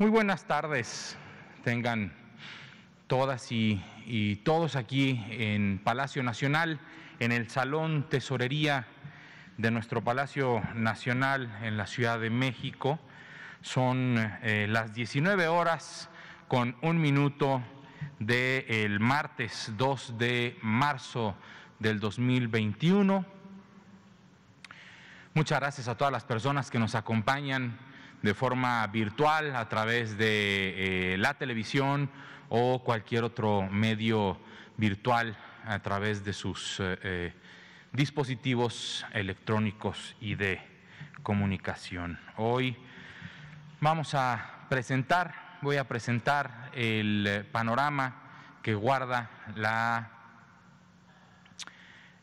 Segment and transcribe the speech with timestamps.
[0.00, 1.14] Muy buenas tardes,
[1.62, 2.10] tengan
[3.06, 6.80] todas y, todos aquí en Palacio Nacional,
[7.18, 8.86] en el Salón Tesorería
[9.58, 12.98] de nuestro Palacio Nacional en la Ciudad de México.
[13.60, 16.08] Son eh, las 19 horas
[16.48, 17.60] con un minuto
[18.18, 21.36] del martes 2 de marzo
[21.78, 23.26] del 2021.
[25.34, 27.89] Muchas gracias a todas las personas que nos acompañan
[28.22, 32.10] de forma virtual a través de eh, la televisión
[32.48, 34.38] o cualquier otro medio
[34.76, 37.32] virtual a través de sus eh,
[37.92, 40.60] dispositivos electrónicos y de
[41.22, 42.18] comunicación.
[42.36, 42.76] Hoy
[43.80, 48.16] vamos a presentar, voy a presentar el panorama
[48.62, 50.10] que guarda la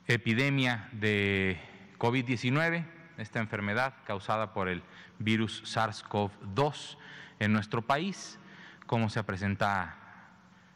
[0.07, 1.59] epidemia de
[1.97, 2.85] COVID-19,
[3.17, 4.83] esta enfermedad causada por el
[5.19, 6.97] virus SARS-CoV-2
[7.39, 8.39] en nuestro país,
[8.85, 9.95] cómo se presenta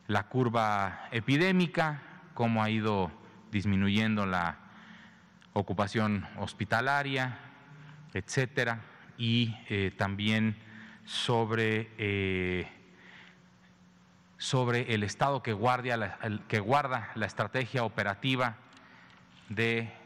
[0.07, 2.01] la curva epidémica,
[2.33, 3.11] cómo ha ido
[3.51, 4.57] disminuyendo la
[5.53, 7.37] ocupación hospitalaria,
[8.13, 8.81] etcétera,
[9.17, 10.57] y eh, también
[11.05, 12.67] sobre, eh,
[14.37, 18.55] sobre el estado que, guardia que guarda la estrategia operativa
[19.49, 20.00] de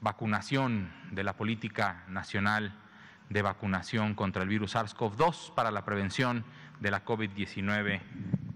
[0.00, 2.74] vacunación de la política nacional
[3.28, 6.44] de vacunación contra el virus SARS-CoV-2 para la prevención
[6.80, 8.00] de la COVID-19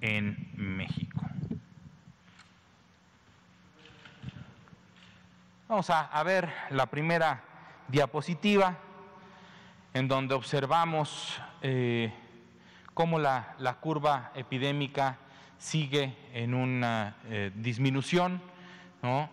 [0.00, 1.20] en México.
[5.68, 7.42] Vamos a, ver la primera
[7.88, 8.76] diapositiva
[9.92, 12.12] en donde observamos eh,
[12.92, 15.18] cómo la, curva epidémica
[15.58, 18.42] sigue en una eh, disminución,
[19.02, 19.30] ¿no?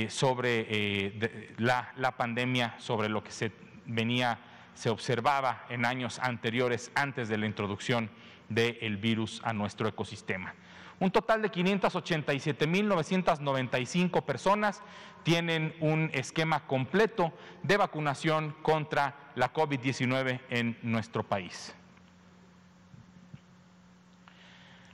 [0.09, 3.51] sobre la, la, pandemia, sobre lo que se
[3.87, 4.39] venía,
[4.75, 8.09] se observaba en años anteriores antes de la introducción
[8.49, 10.55] del virus a nuestro ecosistema.
[11.01, 14.83] Un total de 587.995 personas
[15.23, 17.33] tienen un esquema completo
[17.63, 21.73] de vacunación contra la COVID-19 en nuestro país.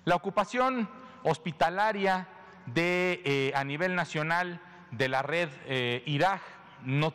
[0.04, 0.90] La ocupación
[1.22, 2.28] hospitalaria
[2.74, 4.60] eh, a nivel nacional
[4.90, 6.42] de la red eh, IRAG
[6.84, 7.14] no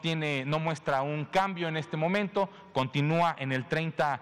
[0.60, 4.20] muestra un cambio en este momento, continúa en el 30%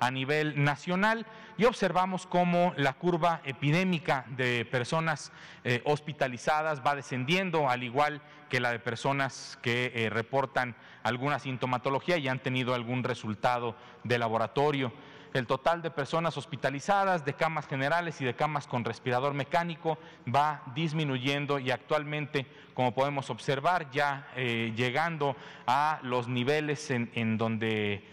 [0.00, 1.26] a nivel nacional
[1.58, 5.32] y observamos cómo la curva epidémica de personas
[5.64, 12.16] eh, hospitalizadas va descendiendo, al igual que la de personas que eh, reportan alguna sintomatología
[12.16, 14.92] y han tenido algún resultado de laboratorio.
[15.32, 19.98] El total de personas hospitalizadas, de camas generales y de camas con respirador mecánico
[20.32, 25.34] va disminuyendo y actualmente, como podemos observar, ya eh, llegando
[25.66, 28.04] a los niveles en, donde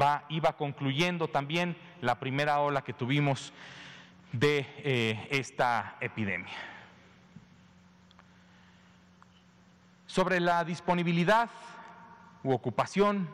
[0.00, 3.52] va, iba concluyendo también la primera ola que tuvimos
[4.32, 6.54] de eh, esta epidemia.
[10.06, 11.50] Sobre la disponibilidad
[12.42, 13.28] u ocupación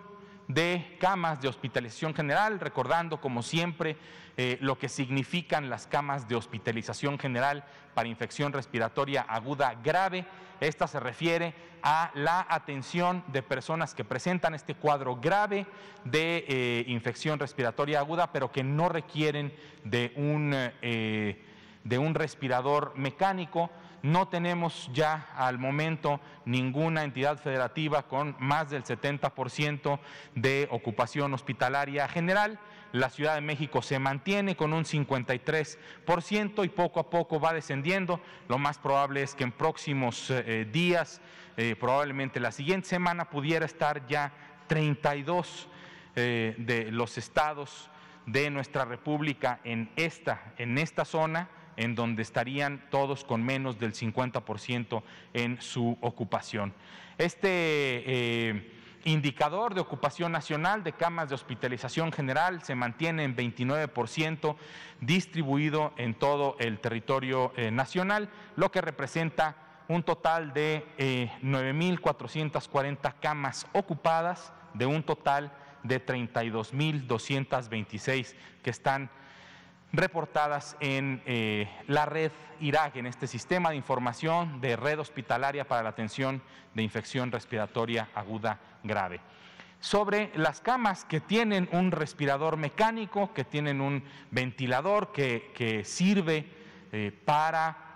[0.48, 3.96] de camas de hospitalización general, recordando como siempre
[4.36, 7.64] eh, lo que significan las camas de hospitalización general
[7.94, 10.26] para infección respiratoria aguda grave.
[10.60, 15.66] Esta se refiere a la atención de personas que presentan este cuadro grave
[16.04, 19.54] de eh, infección respiratoria aguda, pero que no requieren
[19.84, 21.42] de un, eh,
[21.84, 23.70] de un respirador mecánico
[24.02, 29.98] no tenemos ya al momento ninguna entidad federativa con más del 70%
[30.34, 32.58] de ocupación hospitalaria general.
[32.92, 38.20] La Ciudad de México se mantiene con un 53% y poco a poco va descendiendo.
[38.48, 41.20] Lo más probable es que en próximos eh, días,
[41.56, 44.32] eh, probablemente la siguiente semana, pudiera estar ya
[44.66, 45.68] 32
[46.16, 47.90] eh, de los estados
[48.26, 53.94] de nuestra República en esta, en esta zona en donde estarían todos con menos del
[53.94, 55.02] 50%
[55.32, 56.74] en su ocupación.
[57.16, 57.48] Este
[58.06, 64.56] eh, indicador de ocupación nacional de camas de hospitalización general se mantiene en 29%
[65.00, 69.56] distribuido en todo el territorio eh, nacional, lo que representa
[69.88, 70.84] un total de
[71.42, 79.10] 9.440 eh, camas ocupadas de un total de 32.226 que están
[79.92, 85.82] reportadas en eh, la red IRAG, en este sistema de información de red hospitalaria para
[85.82, 86.42] la atención
[86.74, 89.20] de infección respiratoria aguda grave.
[89.80, 96.46] Sobre las camas que tienen un respirador mecánico, que tienen un ventilador que, sirve
[96.92, 97.90] eh, para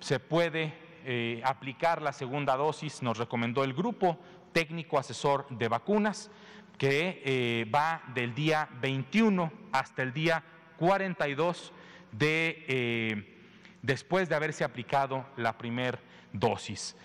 [0.00, 0.74] se puede
[1.04, 4.18] eh, aplicar la segunda dosis, nos recomendó el grupo
[4.54, 6.30] técnico asesor de vacunas,
[6.78, 10.42] que eh, va del día 21 hasta el día
[10.78, 11.74] 42
[12.12, 13.36] de,
[13.82, 16.00] después de haberse aplicado la primera
[16.32, 16.96] dosis.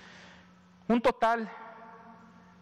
[0.88, 1.52] Un total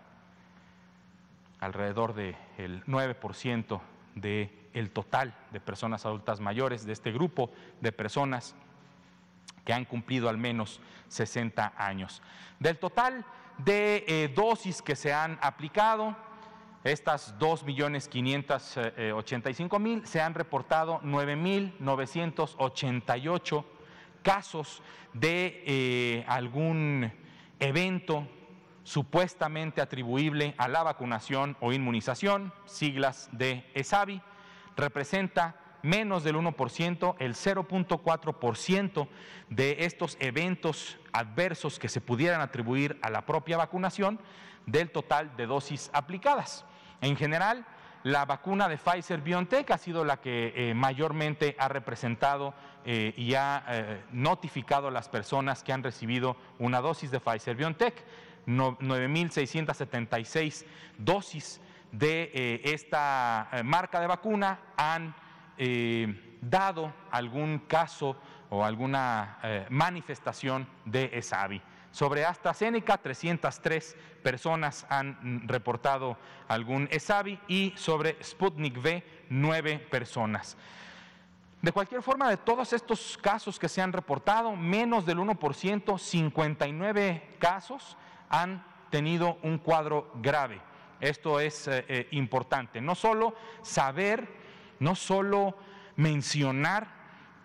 [1.59, 2.37] alrededor del
[2.85, 3.81] 9%
[4.15, 7.51] del total de personas adultas mayores, de este grupo
[7.81, 8.55] de personas
[9.65, 10.79] que han cumplido al menos
[11.09, 12.21] 60 años.
[12.59, 13.25] Del total
[13.57, 16.15] de eh, dosis que se han aplicado,
[16.83, 23.65] estas 2.585.000 se han reportado 9.988
[24.21, 24.81] casos
[25.13, 27.11] de eh, algún
[27.59, 28.27] evento
[28.83, 34.21] supuestamente atribuible a la vacunación o inmunización, siglas de ESAVI,
[34.77, 39.07] representa menos del 1%, el 0.4%
[39.49, 44.19] de estos eventos adversos que se pudieran atribuir a la propia vacunación
[44.67, 46.63] del total de dosis aplicadas.
[47.01, 47.65] En general,
[48.03, 52.55] la vacuna de Pfizer BioNTech ha sido la que eh, mayormente ha representado
[52.85, 57.55] eh, y ha eh, notificado a las personas que han recibido una dosis de Pfizer
[57.55, 58.05] BioNTech.
[58.45, 60.65] 9.676
[60.97, 61.59] dosis
[61.91, 65.13] de esta marca de vacuna han
[66.39, 68.15] dado algún caso
[68.49, 71.61] o alguna manifestación de ESAVI.
[71.91, 76.17] Sobre AstraZeneca, 303 personas han reportado
[76.47, 80.57] algún ESAVI y sobre Sputnik V, 9 personas.
[81.61, 87.35] De cualquier forma, de todos estos casos que se han reportado, menos del 1%, 59
[87.39, 87.97] casos
[88.29, 90.61] han tenido un cuadro grave.
[90.99, 92.79] Esto es eh, eh, importante.
[92.79, 94.27] No solo saber,
[94.79, 95.57] no solo
[95.95, 96.87] mencionar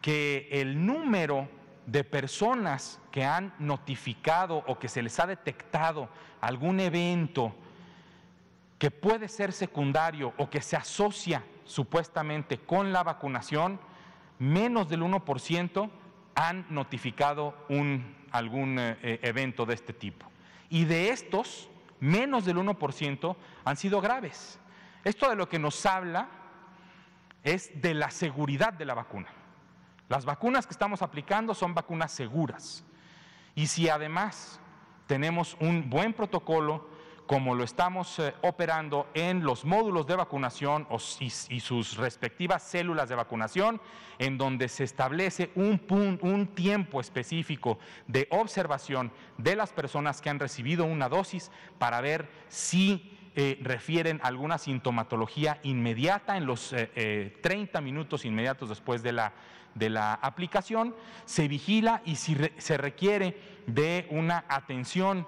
[0.03, 1.49] que el número
[1.87, 6.09] de personas que han notificado o que se les ha detectado
[6.41, 7.55] algún evento
[8.79, 13.79] que puede ser secundario o que se asocia supuestamente con la vacunación,
[14.39, 15.91] menos del 1%
[16.35, 20.27] han notificado un, algún eh, evento de este tipo.
[20.69, 21.69] Y de estos,
[22.01, 24.59] menos del 1% han sido graves.
[25.05, 26.29] Esto de lo que nos habla
[27.45, 29.29] es de la seguridad de la vacuna.
[30.13, 32.85] Las vacunas que estamos aplicando son vacunas seguras.
[33.55, 34.61] Y si además
[35.07, 36.87] tenemos un buen protocolo,
[37.27, 40.87] como lo estamos eh, operando en los módulos de vacunación
[41.19, 43.81] y, sus respectivas células de vacunación,
[44.19, 45.79] en donde se establece un,
[46.55, 53.19] tiempo específico de observación de las personas que han recibido una dosis para ver si
[53.35, 59.33] eh, refieren alguna sintomatología inmediata en los 30 eh, minutos inmediatos después de la
[59.75, 65.27] de la aplicación, se vigila y si se requiere de una atención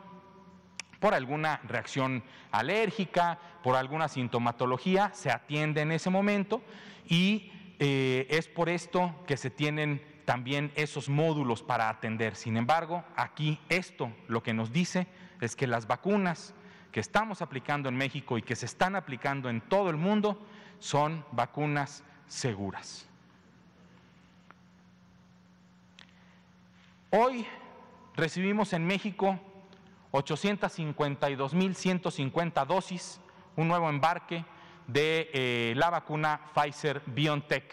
[1.01, 6.63] por alguna reacción alérgica, por alguna sintomatología, se atiende en ese momento
[7.07, 12.37] y eh, es por esto que se tienen también esos módulos para atender.
[12.37, 15.07] Sin embargo, aquí esto lo que nos dice
[15.41, 16.55] es que las vacunas
[16.91, 20.41] que estamos aplicando en México y que se están aplicando en todo el mundo
[20.79, 23.09] son vacunas seguras.
[27.17, 27.47] Hoy
[28.17, 29.39] recibimos en México
[30.11, 33.21] 852.150 dosis,
[33.55, 34.45] un nuevo embarque
[34.89, 37.73] de eh, la vacuna Pfizer BioNTech.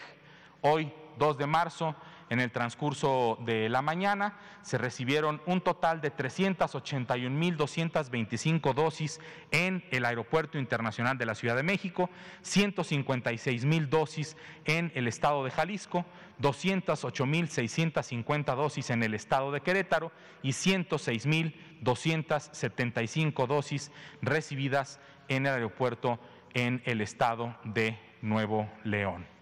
[0.61, 1.95] Hoy, 2 de marzo,
[2.31, 9.19] en el transcurso de la mañana se recibieron un total de 381.225 dosis
[9.51, 12.09] en el Aeropuerto Internacional de la Ciudad de México,
[12.41, 16.05] 156.000 dosis en el estado de Jalisco,
[16.41, 26.17] 208.650 dosis en el estado de Querétaro y 106.275 dosis recibidas en el aeropuerto
[26.53, 29.40] en el estado de Nuevo León.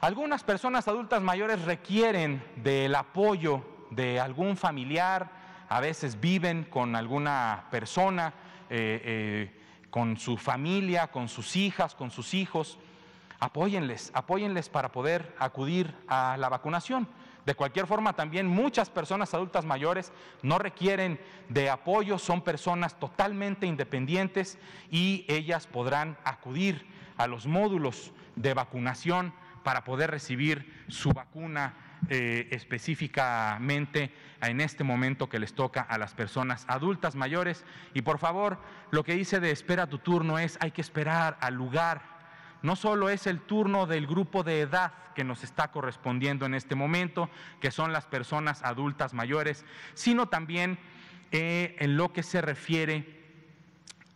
[0.00, 5.30] algunas personas adultas mayores requieren del apoyo de algún familiar,
[5.68, 8.32] a veces viven con alguna persona,
[8.70, 9.50] eh,
[9.90, 12.78] con su familia, con sus hijas, con sus hijos
[13.40, 17.08] apóyenles, apóyenles para poder acudir a la vacunación.
[17.46, 21.18] De cualquier forma, también muchas personas adultas mayores no requieren
[21.48, 24.58] de apoyo, son personas totalmente independientes
[24.90, 31.74] y ellas podrán acudir a los módulos de vacunación para poder recibir su vacuna
[32.10, 37.64] eh, específicamente en este momento que les toca a las personas adultas mayores.
[37.94, 38.58] Y por favor,
[38.90, 42.17] lo que dice de espera tu turno es hay que esperar al lugar
[42.62, 46.74] no solo es el turno del grupo de edad que nos está correspondiendo en este
[46.74, 47.28] momento,
[47.60, 50.78] que son las personas adultas mayores, sino también
[51.30, 53.24] eh, en lo que se refiere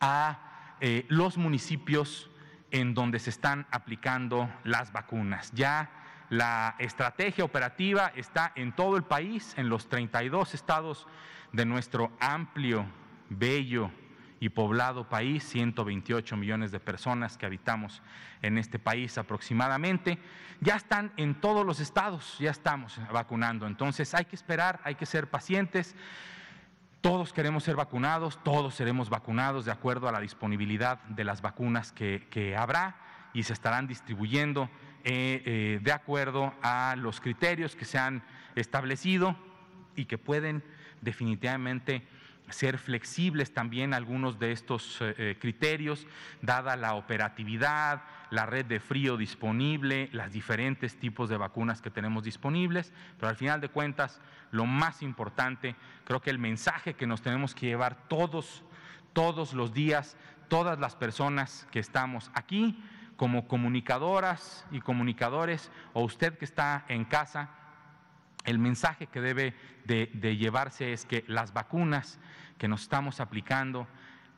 [0.01, 2.31] a eh, los municipios
[2.71, 5.53] en donde se están aplicando las vacunas.
[5.53, 5.91] Ya
[6.31, 11.07] la estrategia operativa está en todo el país, en los 32 estados
[11.53, 12.87] de nuestro amplio,
[13.29, 13.91] bello
[14.43, 18.03] y poblado país, 128 millones de personas que habitamos
[18.43, 20.19] en este país aproximadamente,
[20.61, 23.69] ya están en todos los estados, ya estamos vacunando.
[23.69, 25.95] Entonces hay que esperar, hay que ser pacientes.
[27.03, 31.93] Todos queremos ser vacunados, todos seremos vacunados de acuerdo a la disponibilidad de las vacunas
[31.93, 32.97] que, habrá
[33.33, 34.69] y se estarán distribuyendo
[35.05, 38.25] eh, eh, de acuerdo a los criterios que se han
[38.57, 39.37] establecido
[39.95, 40.65] y que pueden
[41.01, 42.03] definitivamente
[42.51, 46.07] ser flexibles también algunos de estos eh, eh, criterios,
[46.41, 52.25] dada la operatividad, la red de frío disponible, los diferentes tipos de vacunas que tenemos
[52.25, 57.23] disponibles, pero al final de cuentas, lo más importante, creo que el mensaje que nos
[57.23, 58.63] tenemos que llevar todos,
[59.13, 60.17] todos los días,
[60.49, 62.83] todas las personas que estamos aquí,
[63.17, 67.51] como comunicadoras y comunicadores, o usted que está en casa,
[68.45, 72.19] el mensaje que debe de, llevarse es que las vacunas
[72.59, 73.87] que nos estamos aplicando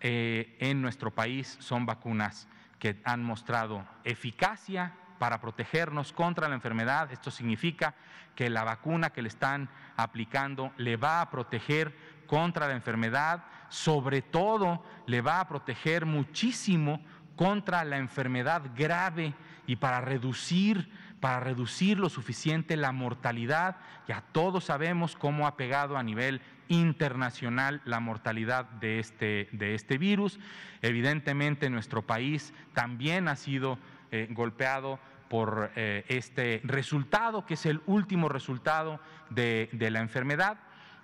[0.00, 7.10] eh, en nuestro país son vacunas que han mostrado eficacia para protegernos contra la enfermedad.
[7.12, 7.94] Esto significa
[8.34, 14.22] que la vacuna que le están aplicando le va a proteger contra la enfermedad, sobre
[14.22, 17.00] todo le va a proteger muchísimo
[17.36, 19.34] contra la enfermedad grave
[19.66, 20.90] y para reducir
[21.24, 23.78] para reducir lo suficiente la mortalidad.
[24.06, 29.96] Ya todos sabemos cómo ha pegado a nivel internacional la mortalidad de este, de este
[29.96, 30.38] virus.
[30.82, 33.78] Evidentemente nuestro país también ha sido
[34.10, 40.58] eh, golpeado por eh, este resultado, que es el último resultado de, la enfermedad,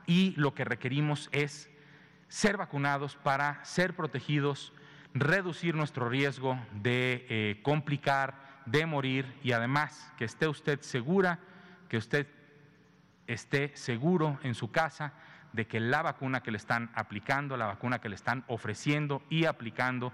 [0.07, 1.71] y lo que requerimos es
[2.29, 4.75] ser vacunados para ser protegidos,
[5.15, 11.39] reducir nuestro riesgo de eh, complicar de morir y además que esté usted segura,
[11.89, 12.27] que usted
[13.27, 15.13] esté seguro en su casa
[15.53, 19.47] de que la vacuna que le están aplicando, la vacuna que le están ofreciendo y
[19.47, 20.13] aplicando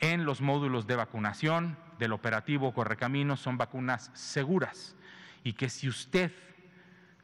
[0.00, 4.94] en los módulos de vacunación del operativo Correcaminos son vacunas seguras.
[5.42, 6.32] Y que si usted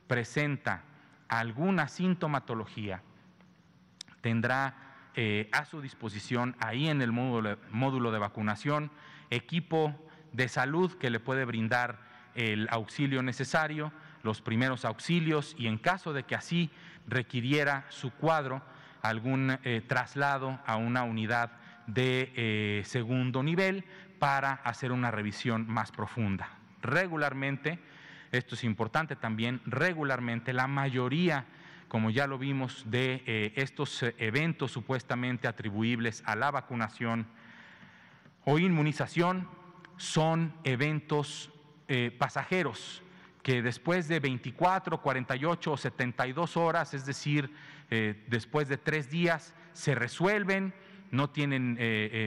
[0.07, 0.83] presenta
[1.29, 3.03] alguna sintomatología,
[4.21, 4.75] tendrá
[5.15, 8.91] eh, a su disposición ahí en el módulo, módulo de vacunación
[9.31, 9.95] equipo
[10.35, 11.99] de salud que le puede brindar
[12.35, 13.93] el auxilio necesario,
[14.23, 16.71] los primeros auxilios y en caso de que así
[17.07, 18.61] requiriera su cuadro,
[19.01, 21.53] algún eh, traslado a una unidad
[21.87, 23.85] de eh, segundo nivel
[24.19, 26.49] para hacer una revisión más profunda.
[26.83, 27.79] Regularmente
[28.33, 31.47] esto es importante también, regularmente la mayoría
[31.87, 37.25] como ya lo vimos, de eh, estos eventos supuestamente atribuibles a la vacunación
[38.45, 39.49] o inmunización
[39.97, 41.51] son eventos
[41.89, 43.03] eh, pasajeros
[43.43, 47.53] que después de 24, 48 o 72 horas, es decir,
[48.27, 50.73] después de tres días, se resuelven,
[51.11, 51.79] no tienen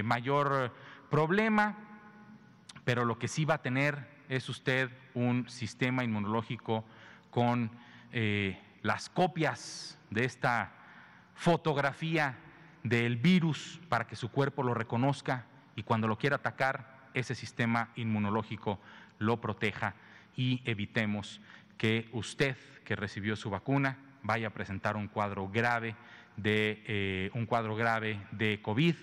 [0.06, 0.72] mayor
[1.10, 1.76] problema,
[2.86, 6.86] pero lo que sí va a tener es usted un sistema inmunológico
[7.32, 7.72] con
[8.84, 10.72] las copias de esta
[11.34, 12.38] fotografía
[12.84, 17.89] del virus para que su cuerpo lo reconozca y cuando lo quiera atacar, ese sistema
[17.96, 18.80] inmunológico
[19.20, 19.96] lo proteja
[20.36, 21.41] y evitemos
[21.78, 25.96] que usted que recibió su vacuna vaya a presentar un cuadro grave
[26.36, 28.96] de eh, un cuadro grave de COVID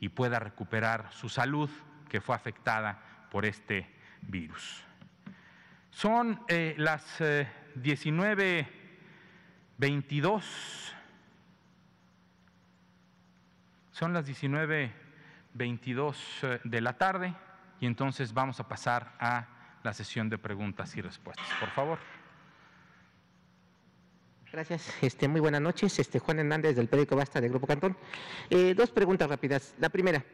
[0.00, 1.68] y pueda recuperar su salud
[2.08, 3.90] que fue afectada por este
[4.22, 4.82] virus.
[5.90, 10.42] Son eh, las eh, 19.22.
[13.92, 15.03] Son las 19.
[15.54, 17.34] 22 eh, de la tarde
[17.80, 19.46] y entonces vamos a pasar a
[19.82, 21.46] la sesión de preguntas y respuestas.
[21.60, 21.98] Por favor.
[24.52, 24.94] Gracias.
[25.02, 25.98] Este, muy buenas noches.
[25.98, 27.96] Este, Juan Hernández del periódico Basta de Grupo Cantón.
[28.50, 29.74] Eh, dos preguntas rápidas.
[29.78, 30.24] La primera,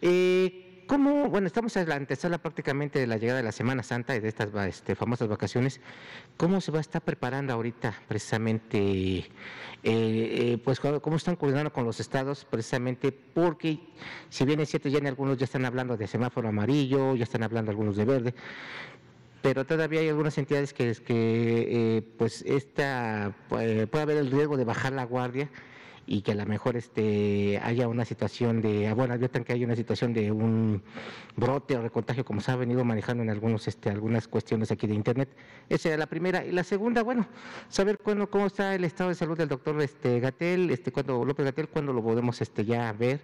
[0.00, 4.14] eh, ¿Cómo, bueno, estamos a la antesala prácticamente de la llegada de la Semana Santa
[4.16, 5.80] y de estas este, famosas vacaciones,
[6.36, 8.78] ¿cómo se va a estar preparando ahorita precisamente,
[9.18, 9.26] eh,
[9.82, 13.80] eh, pues cómo están coordinando con los estados precisamente porque,
[14.28, 17.44] si bien es cierto, ya en algunos ya están hablando de semáforo amarillo, ya están
[17.44, 18.34] hablando algunos de verde,
[19.40, 24.64] pero todavía hay algunas entidades que, que eh, pues esta, puede haber el riesgo de
[24.64, 25.48] bajar la guardia
[26.06, 29.64] y que a lo mejor este, haya una situación de, ah, bueno, adviertan que hay
[29.64, 30.82] una situación de un
[31.36, 34.94] brote o recontagio como se ha venido manejando en algunos, este, algunas cuestiones aquí de
[34.94, 35.28] Internet.
[35.68, 36.44] Esa era la primera.
[36.44, 37.26] Y la segunda, bueno,
[37.68, 41.46] saber cuándo, cómo está el estado de salud del doctor este, Gatel, este, cuando, López
[41.46, 43.20] Gatel, cuándo lo podemos este, ya ver.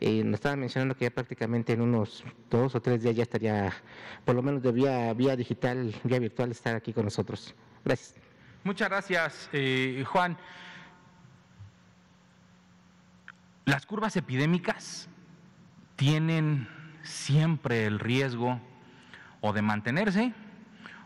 [0.00, 3.72] Eh, nos estaba mencionando que ya prácticamente en unos dos o tres días ya estaría,
[4.24, 7.54] por lo menos de vía, vía digital, vía virtual, estar aquí con nosotros.
[7.84, 8.14] Gracias.
[8.62, 10.36] Muchas gracias, eh, Juan.
[13.68, 15.10] Las curvas epidémicas
[15.96, 16.66] tienen
[17.02, 18.62] siempre el riesgo
[19.42, 20.32] o de mantenerse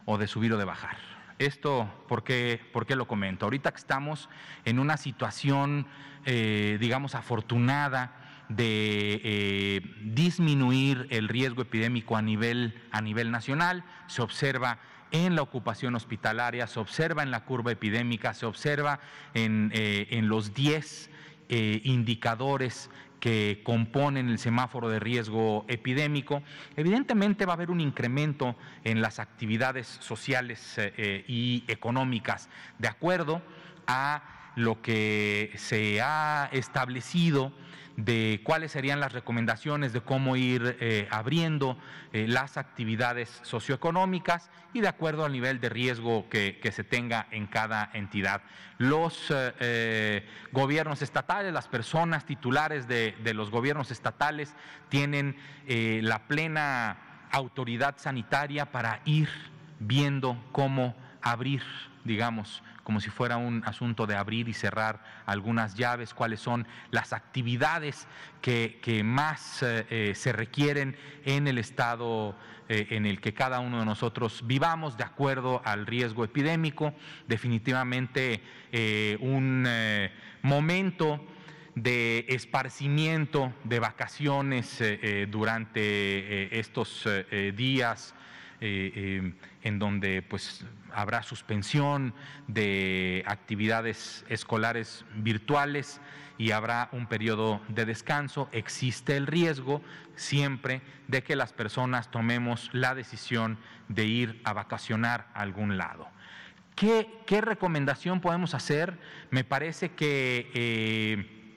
[0.05, 0.97] o de subir o de bajar.
[1.41, 3.47] Esto, ¿por qué, lo comento?
[3.47, 4.29] Ahorita que estamos
[4.65, 5.89] en una situación,
[6.25, 14.23] eh, digamos, afortunada de eh, disminuir el riesgo epidémico a nivel, a nivel nacional, se
[14.23, 14.79] observa
[15.11, 19.01] en la ocupación hospitalaria, se observa en la curva epidémica, se observa
[19.35, 21.11] en, eh, en los 10
[21.55, 22.89] eh, indicadores
[23.21, 26.43] que componen el semáforo de riesgo epidémico,
[26.77, 32.49] evidentemente va a haber un incremento en las actividades sociales eh, eh, y económicas.
[32.79, 33.43] De acuerdo
[33.87, 37.53] a lo que se ha establecido
[37.97, 41.77] de cuáles serían las recomendaciones de cómo ir eh, abriendo
[42.13, 47.47] eh, las actividades socioeconómicas y de acuerdo al nivel de riesgo que, se tenga en
[47.47, 48.43] cada entidad.
[48.79, 54.55] Los eh, gobiernos estatales, las personas titulares de, de los gobiernos estatales
[54.89, 59.29] tienen la plena autoridad sanitaria para ir
[59.79, 61.63] viendo cómo abrir,
[62.05, 67.13] digamos, como si fuera un asunto de abrir y cerrar algunas llaves, cuáles son las
[67.13, 68.07] actividades
[68.41, 72.37] que, más eh, eh, se requieren en el estado
[72.69, 76.95] eh, en el que cada uno de nosotros vivamos de acuerdo al riesgo epidémico.
[77.29, 78.43] Definitivamente
[79.21, 79.69] un
[80.43, 81.25] momento
[81.75, 84.83] de esparcimiento, de vacaciones
[85.29, 87.07] durante estos
[87.55, 88.15] días
[89.63, 92.15] en donde pues habrá suspensión
[92.49, 96.01] de actividades escolares virtuales
[96.39, 98.49] y habrá un periodo de descanso.
[98.53, 99.83] Existe el riesgo
[100.17, 106.09] siempre de que las personas tomemos la decisión de ir a vacacionar a algún lado.
[106.75, 108.99] ¿Qué, recomendación podemos hacer?
[109.31, 111.55] Me parece que eh,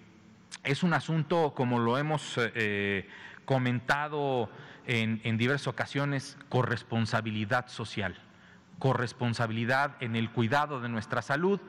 [0.64, 3.08] es un asunto, como lo hemos eh,
[3.46, 4.50] comentado
[4.88, 8.20] en, en diversas ocasiones, corresponsabilidad social
[8.80, 11.60] corresponsabilidad en el cuidado de nuestra salud.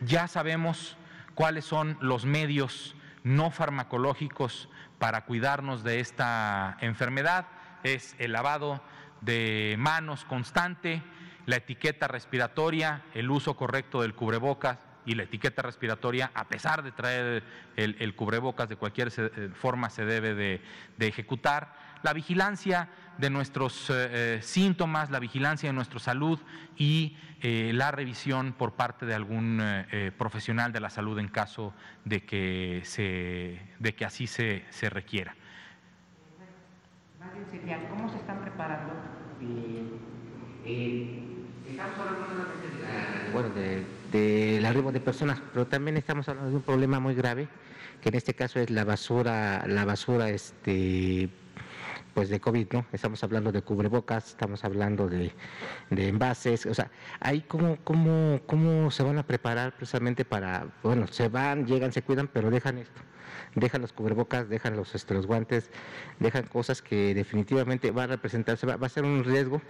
[0.00, 0.96] Ya sabemos
[1.34, 7.46] cuáles son los medios no farmacológicos para cuidarnos de esta enfermedad.
[7.84, 8.82] Es el lavado
[9.20, 11.02] de manos constante,
[11.46, 14.78] la etiqueta respiratoria, el uso correcto del cubrebocas
[15.08, 17.42] y la etiqueta respiratoria, a pesar de traer
[17.76, 20.60] el, cubrebocas de cualquier eh, forma, se debe de,
[20.98, 21.87] ejecutar.
[22.02, 23.92] La vigilancia de nuestros
[24.40, 26.38] síntomas, la vigilancia de nuestra salud
[26.76, 29.60] y la revisión por parte de algún
[30.16, 35.34] profesional de la salud en caso de que, se, de que así se, se requiera.
[37.90, 38.94] ¿Cómo se están preparando?
[41.70, 43.48] estamos hablando de, bueno,
[44.12, 47.48] del arribo de personas, pero también estamos hablando de un problema muy grave,
[48.00, 51.28] que en este caso es la basura, la basura este
[52.18, 52.84] pues de COVID, ¿no?
[52.90, 55.30] Estamos hablando de cubrebocas, estamos hablando de,
[55.88, 61.06] de envases, o sea, ahí cómo, cómo, cómo se van a preparar precisamente para, bueno,
[61.06, 63.00] se van, llegan, se cuidan, pero dejan esto
[63.54, 65.70] dejan los cubrebocas, dejan los, este, los guantes,
[66.18, 69.60] dejan cosas que definitivamente va a representarse, va, a ser un riesgo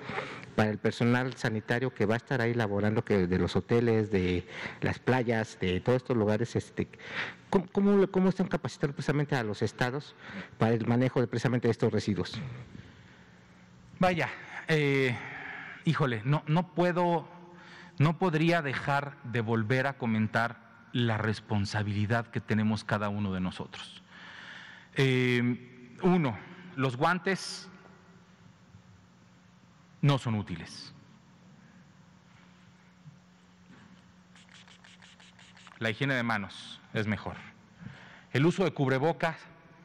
[0.56, 4.46] para el personal sanitario que va a estar ahí laborando, que de los hoteles, de
[4.80, 6.88] las playas, de todos estos lugares, este,
[7.50, 10.14] ¿cómo, cómo, están capacitando precisamente a los estados
[10.58, 12.40] para el manejo de precisamente de estos residuos?
[13.98, 14.28] Vaya,
[14.68, 15.16] eh,
[15.84, 17.26] híjole, no, no puedo,
[17.98, 24.02] no podría dejar de volver a comentar la responsabilidad que tenemos cada uno de nosotros.
[24.94, 26.38] Eh, uno,
[26.76, 27.68] los guantes
[30.00, 30.94] no son útiles.
[35.78, 37.36] La higiene de manos es mejor.
[38.32, 39.36] El uso de cubrebocas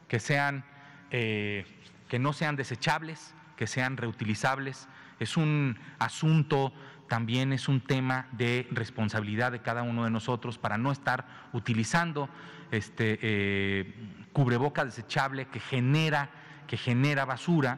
[0.07, 0.65] que sean
[1.11, 1.65] eh,
[2.13, 4.87] que no sean desechables, que sean reutilizables,
[5.19, 6.73] es un asunto
[7.13, 12.27] también es un tema de responsabilidad de cada uno de nosotros para no estar utilizando
[12.71, 13.93] este eh,
[14.31, 16.31] cubreboca desechable que genera,
[16.65, 17.77] que genera basura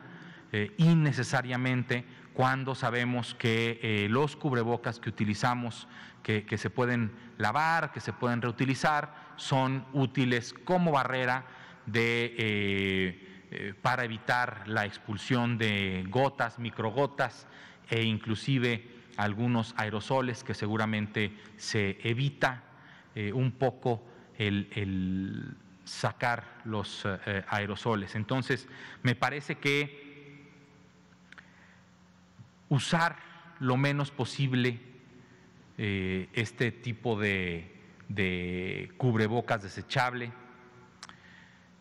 [0.53, 5.89] eh, innecesariamente cuando sabemos que eh, los cubrebocas que utilizamos,
[6.23, 11.43] que, se pueden lavar, que se pueden reutilizar, son útiles como barrera
[11.85, 17.47] de, para evitar la expulsión de gotas, microgotas
[17.89, 22.63] e inclusive algunos aerosoles que seguramente se evita
[23.15, 24.03] eh, un poco
[24.37, 28.15] el, sacar los eh, aerosoles.
[28.15, 28.67] Entonces,
[29.03, 30.43] me parece que
[32.69, 33.17] usar
[33.59, 34.79] lo menos posible
[35.77, 37.71] eh, este tipo de,
[38.97, 40.31] cubrebocas desechable,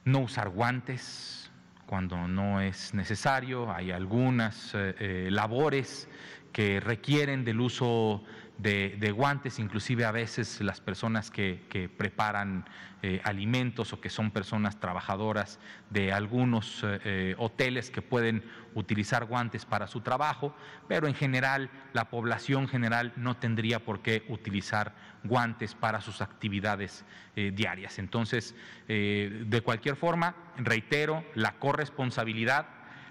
[0.05, 1.51] no usar guantes
[1.87, 6.09] cuando no es necesario, hay algunas labores
[6.55, 8.23] que requieren del uso
[8.59, 12.65] de, guantes, inclusive a veces las personas que, preparan
[13.03, 15.59] eh, alimentos o que son personas trabajadoras
[15.91, 20.55] de algunos eh, eh, hoteles que pueden utilizar guantes para su trabajo,
[20.87, 27.05] pero en general la población general no tendría por qué utilizar guantes para sus actividades
[27.35, 27.99] diarias.
[27.99, 28.55] Entonces,
[28.87, 32.67] de cualquier forma, reitero, la corresponsabilidad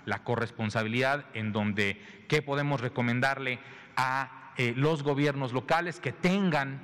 [0.05, 3.59] la corresponsabilidad en donde qué podemos recomendarle
[3.95, 6.81] a eh, los gobiernos locales que tengan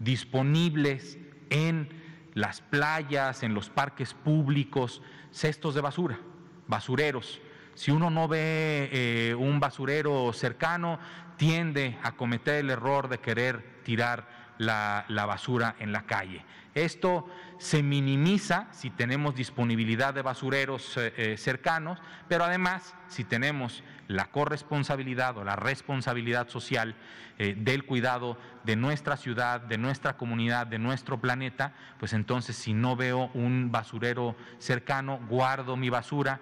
[0.00, 1.18] disponibles
[1.50, 1.88] en
[2.34, 6.18] las playas, en los parques públicos, cestos de basura,
[6.66, 7.40] basureros.
[7.74, 10.98] Si uno no ve eh, un basurero cercano,
[11.36, 14.26] tiende a cometer el error de querer tirar
[14.58, 16.44] la, basura en la calle.
[16.74, 17.28] Esto
[17.64, 21.98] se minimiza si tenemos disponibilidad de basureros eh, eh, cercanos,
[22.28, 26.94] pero además si tenemos la corresponsabilidad o la responsabilidad social
[27.38, 32.74] eh, del cuidado de nuestra ciudad, de nuestra comunidad, de nuestro planeta, pues entonces si
[32.74, 36.40] no veo un basurero cercano, guardo mi basura,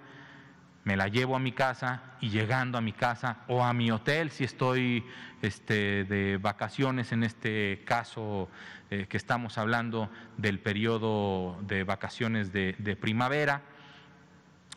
[0.83, 4.31] me la llevo a mi casa y llegando a mi casa o a mi hotel
[4.31, 5.05] si estoy
[5.41, 8.49] este, de vacaciones, en este caso
[8.89, 13.61] eh, que estamos hablando del periodo de vacaciones de, primavera,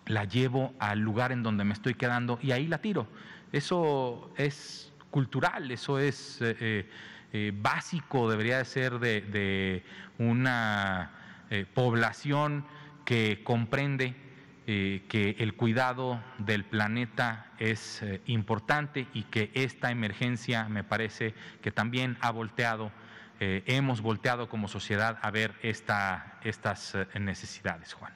[0.06, 3.08] la llevo al lugar en donde me estoy quedando y ahí la tiro.
[3.52, 6.88] Eso es cultural, eso es eh,
[7.32, 9.84] eh, básico, debería de ser de
[10.18, 11.10] una
[11.74, 12.64] población
[13.04, 14.25] que comprende
[14.68, 21.34] eh, que el cuidado del planeta es eh, importante y que esta emergencia me parece
[21.62, 22.90] que también ha volteado,
[23.38, 28.12] eh, hemos volteado como sociedad a ver esta, estas necesidades, Juan.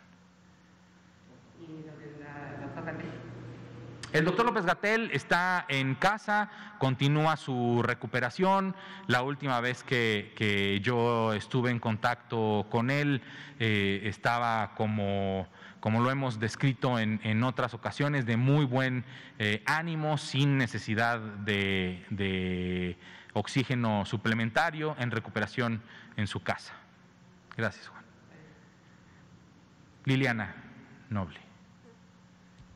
[4.12, 8.74] El doctor López Gatel está en casa, continúa su recuperación.
[9.06, 13.22] La última vez que, yo estuve en contacto con él
[13.60, 15.46] estaba como
[15.80, 19.04] como lo hemos descrito en, otras ocasiones, de muy buen
[19.38, 22.96] eh, ánimo, sin necesidad de,
[23.32, 25.82] oxígeno suplementario, en recuperación
[26.16, 26.74] en su casa.
[27.56, 28.04] Gracias, Juan.
[30.04, 30.54] Liliana
[31.08, 31.40] Noble.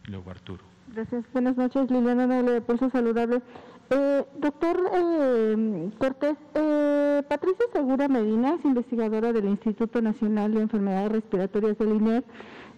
[0.06, 0.64] luego Arturo.
[0.88, 1.24] Gracias.
[1.32, 3.42] Buenas noches, Liliana Noble de Pulso Saludable.
[3.90, 11.12] Eh, doctor eh, Cortés, eh, Patricia Segura Medina es investigadora del Instituto Nacional de Enfermedades
[11.12, 12.24] Respiratorias del INER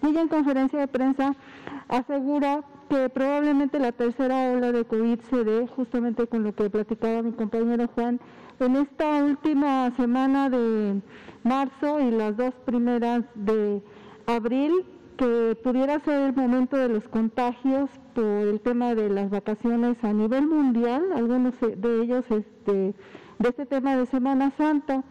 [0.03, 1.35] ella en conferencia de prensa
[1.89, 7.23] asegura que probablemente la tercera ola de COVID se dé justamente con lo que platicaba
[7.23, 8.21] mi compañero Juan
[8.61, 11.01] en esta última semana de
[11.43, 13.83] marzo y las dos primeras de
[14.27, 14.85] abril
[15.17, 20.13] que pudiera ser el momento de los contagios por el tema de las vacaciones a
[20.13, 22.95] nivel mundial, algunos de ellos este,
[23.39, 25.05] de este tema de Semana Santa.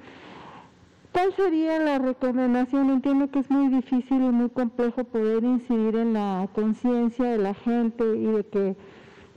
[1.16, 2.90] ¿Cuál sería la recomendación?
[2.90, 7.54] Entiendo que es muy difícil y muy complejo poder incidir en la conciencia de la
[7.54, 8.76] gente y de que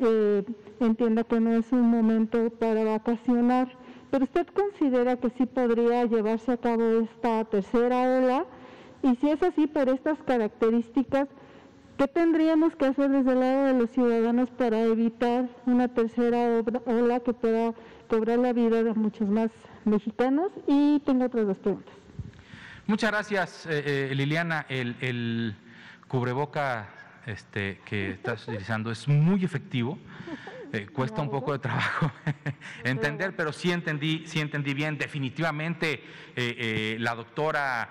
[0.01, 0.45] eh,
[0.81, 3.69] entienda que no es un momento para vacacionar,
[4.11, 8.45] pero usted considera que sí podría llevarse a cabo esta tercera ola
[9.05, 11.29] y si es así por estas características,
[11.97, 17.21] ¿qué tendríamos que hacer desde el lado de los ciudadanos para evitar una tercera ola
[17.21, 17.73] que pueda
[18.09, 19.53] cobrar la vida de muchos más
[19.89, 20.53] mexicanos?
[20.67, 21.95] Y tengo otras dos preguntas.
[22.89, 24.65] Muchas gracias, eh, eh, Liliana.
[24.67, 25.55] El,
[26.09, 26.89] cubreboca
[27.27, 29.99] este, que estás utilizando es muy efectivo.
[30.73, 32.11] Eh, cuesta un poco de trabajo
[32.85, 34.97] entender, pero sí entendí, sí entendí bien.
[34.97, 36.03] Definitivamente
[36.99, 37.91] la doctora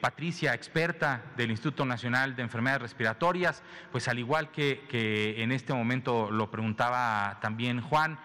[0.00, 6.30] Patricia, experta del Instituto Nacional de Enfermedades Respiratorias, pues al igual que, en este momento
[6.30, 8.18] lo preguntaba también Juan,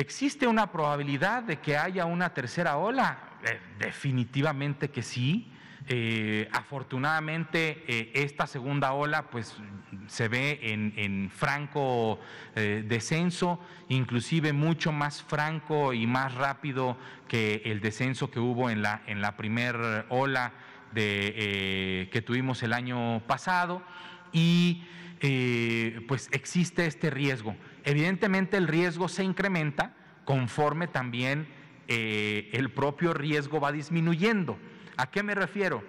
[0.00, 3.28] ¿existe una probabilidad de que haya una tercera ola?
[3.44, 5.52] Eh, definitivamente que sí.
[5.90, 9.56] Eh, afortunadamente eh, esta segunda ola pues
[10.06, 12.18] se ve en, franco
[12.54, 13.58] descenso,
[13.88, 19.22] inclusive mucho más franco y más rápido que el descenso que hubo en la, en
[19.22, 20.52] la primera ola
[20.94, 23.82] que tuvimos el año pasado
[24.32, 24.82] y
[26.06, 27.54] pues existe este riesgo.
[27.88, 29.94] Evidentemente el riesgo se incrementa
[30.26, 31.48] conforme también
[31.88, 34.58] el propio riesgo va disminuyendo.
[34.98, 35.82] ¿A qué me refiero?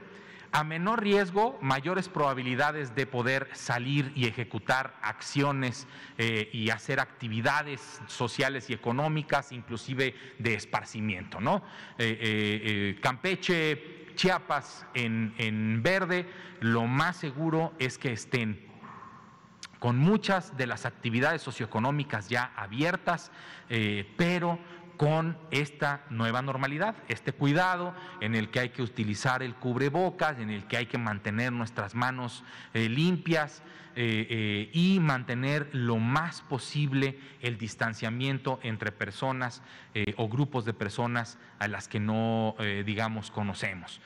[0.51, 8.01] A menor riesgo, mayores probabilidades de poder salir y ejecutar acciones eh, y hacer actividades
[8.07, 11.39] sociales y económicas, inclusive de esparcimiento.
[11.39, 11.63] ¿no?
[11.97, 16.25] Eh, eh, Campeche, Chiapas en, en verde,
[16.61, 18.68] lo más seguro es que estén
[19.79, 23.31] con muchas de las actividades socioeconómicas ya abiertas,
[24.17, 24.59] pero
[24.99, 30.49] con esta nueva normalidad, este cuidado en el que hay que utilizar el cubrebocas, en
[30.49, 33.63] el que hay que mantener nuestras manos eh, limpias
[33.95, 39.63] eh, eh, y mantener lo más posible el distanciamiento entre personas
[40.17, 44.01] o grupos de personas a las que no, digamos, conocemos.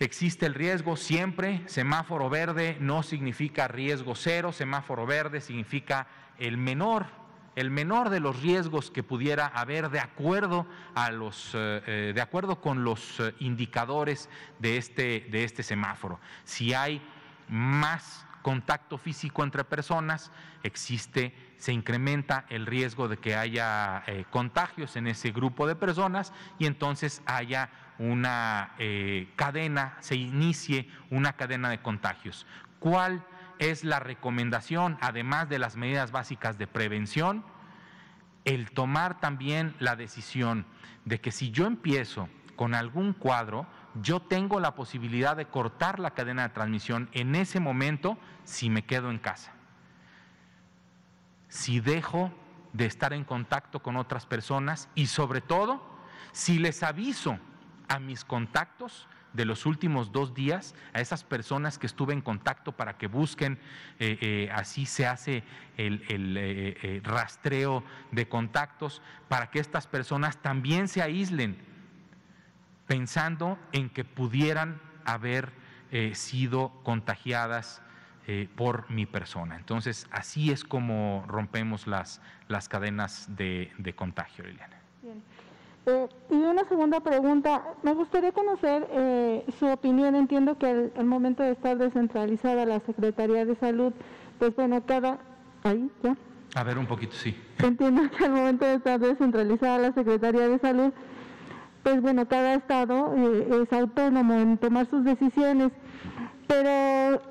[0.00, 6.06] Existe el riesgo siempre, semáforo verde no significa riesgo cero, semáforo verde significa
[6.38, 7.20] el menor
[7.56, 12.20] el menor de los riesgos que pudiera haber de acuerdo, a los, eh, eh, de
[12.22, 16.20] acuerdo con los eh, indicadores de este, de este semáforo.
[16.44, 17.02] Si hay
[17.48, 20.30] más contacto físico entre personas,
[20.62, 26.64] existe, se incrementa el riesgo de que haya contagios en ese grupo de personas y
[26.64, 27.68] entonces haya
[28.00, 28.72] una
[29.36, 32.46] cadena, se inicie una cadena de contagios.
[32.78, 33.24] ¿Cuál
[33.58, 37.44] es la recomendación, además de las medidas básicas de prevención,
[38.46, 40.64] el tomar también la decisión
[41.04, 43.66] de que si yo empiezo con algún cuadro,
[44.00, 48.86] yo tengo la posibilidad de cortar la cadena de transmisión en ese momento si me
[48.86, 49.52] quedo en casa.
[51.48, 52.32] Si dejo
[52.72, 55.84] de estar en contacto con otras personas y sobre todo
[56.32, 57.38] si les aviso
[57.90, 62.72] a mis contactos de los últimos dos días a esas personas que estuve en contacto
[62.72, 63.58] para que busquen,
[63.98, 65.42] eh, eh, así se hace
[65.76, 71.58] el, eh, rastreo de contactos, para que estas personas también se aíslen,
[72.86, 75.52] pensando en que pudieran haber
[76.12, 77.82] sido contagiadas
[78.54, 79.56] por mi persona.
[79.56, 84.76] Entonces, así es como rompemos las, las cadenas de, de contagio, Liliana.
[85.86, 90.14] Eh, y una segunda pregunta, me gustaría conocer eh, su opinión.
[90.14, 93.92] Entiendo que el, momento de estar descentralizada la Secretaría de Salud,
[94.38, 95.18] pues bueno, cada...
[95.62, 96.16] Ahí, ya.
[96.54, 97.36] A ver, un poquito, sí.
[97.62, 100.92] Entiendo que al momento de estar descentralizada la Secretaría de Salud,
[101.82, 105.72] pues bueno, cada estado eh, es autónomo en tomar sus decisiones,
[106.46, 107.22] pero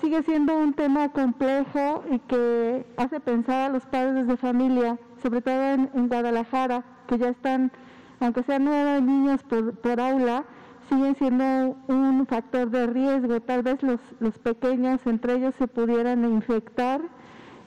[0.00, 5.42] sigue siendo un tema complejo y que hace pensar a los padres de familia, sobre
[5.42, 7.72] todo en Guadalajara, que ya están
[8.20, 10.44] aunque sean nueve niños por, aula,
[10.88, 13.40] siguen siendo un factor de riesgo.
[13.40, 17.00] Tal vez los, los pequeños entre ellos se pudieran infectar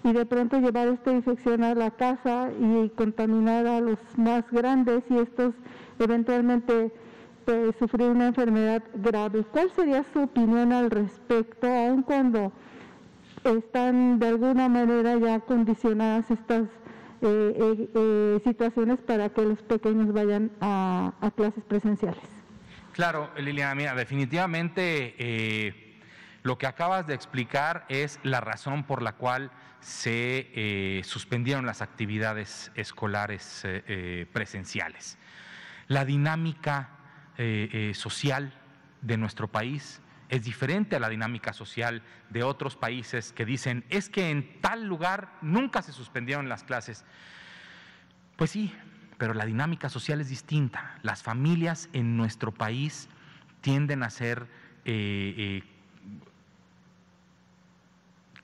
[0.03, 5.03] y de pronto llevar esta infección a la casa y contaminar a los más grandes
[5.09, 5.53] y estos
[5.99, 6.91] eventualmente
[7.45, 9.45] pues, sufrir una enfermedad grave.
[9.51, 12.51] ¿Cuál sería su opinión al respecto, aun cuando
[13.43, 16.63] están de alguna manera ya condicionadas estas
[17.23, 22.23] eh, eh, eh, situaciones para que los pequeños vayan a, clases presenciales?
[22.93, 25.95] Claro, Liliana, mira, definitivamente
[26.43, 32.71] lo que acabas de explicar es la razón por la cual se suspendieron las actividades
[32.75, 33.65] escolares
[34.33, 35.17] presenciales.
[35.87, 36.89] La dinámica
[37.93, 38.53] social
[39.01, 40.01] de nuestro país
[40.31, 44.85] es diferente a la dinámica social de otros países que dicen, es que en tal
[44.87, 47.03] lugar nunca se suspendieron las clases.
[48.37, 48.73] Pues sí,
[49.17, 50.97] pero la dinámica social es distinta.
[51.03, 53.09] Las familias en nuestro país
[53.59, 54.47] tienden a ser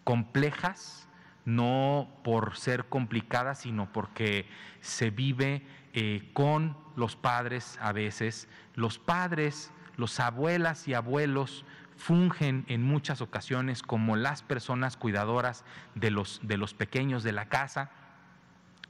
[0.03, 1.07] complejas,
[1.45, 4.45] no por ser complicadas, sino porque
[4.81, 8.49] se vive eh, con los padres a veces.
[8.75, 11.65] Los padres, los abuelas y abuelos
[11.97, 17.49] fungen en muchas ocasiones como las personas cuidadoras de los, de los pequeños de la
[17.49, 17.91] casa.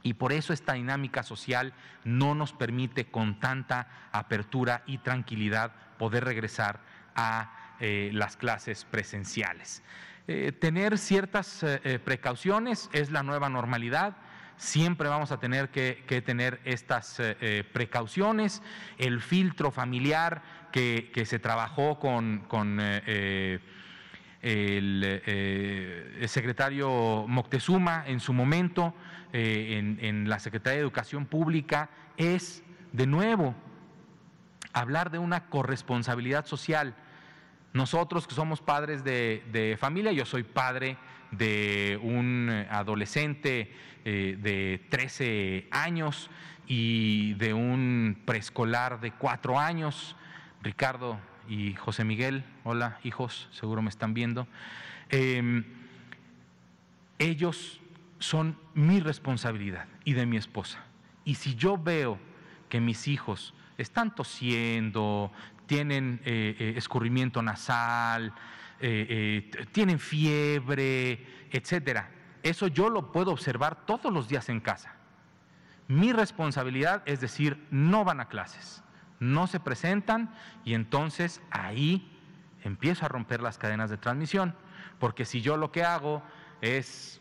[0.02, 1.72] Y por eso esta dinámica social
[2.04, 6.80] no nos permite con tanta apertura y tranquilidad poder regresar
[7.14, 9.82] a eh, las clases presenciales.
[10.28, 14.16] Eh, tener ciertas eh, precauciones es la nueva normalidad.
[14.56, 17.22] Siempre vamos a tener que, tener estas
[17.72, 18.60] precauciones.
[18.98, 20.42] El filtro familiar
[20.72, 22.80] que, se trabajó con,
[24.42, 25.22] el,
[26.26, 28.94] secretario Moctezuma en su momento
[29.32, 32.62] en la Secretaría de Educación Pública es,
[32.92, 33.54] de nuevo,
[34.72, 36.94] hablar de una corresponsabilidad social.
[37.72, 40.96] Nosotros que somos padres de, familia, yo soy padre
[41.30, 43.72] de un adolescente
[44.04, 46.30] eh, de 13 años
[46.66, 50.16] y de un preescolar de 4 años,
[50.62, 54.46] Ricardo y José Miguel, hola hijos, seguro me están viendo.
[55.08, 55.64] Em,
[57.18, 57.80] ellos
[58.18, 60.84] son mi responsabilidad y de mi esposa.
[61.24, 62.18] Y si yo veo
[62.68, 65.32] que mis hijos están tosiendo,
[65.66, 68.32] tienen eh, eh, escurrimiento nasal,
[68.80, 72.10] eh, tienen fiebre, etcétera.
[72.42, 74.94] Eso yo lo puedo observar todos los días en casa.
[75.88, 78.82] Mi responsabilidad es decir, no van a clases,
[79.20, 82.10] no se presentan y entonces ahí
[82.64, 84.54] empiezo a romper las cadenas de transmisión,
[84.98, 86.22] porque si yo lo que hago
[86.60, 87.20] es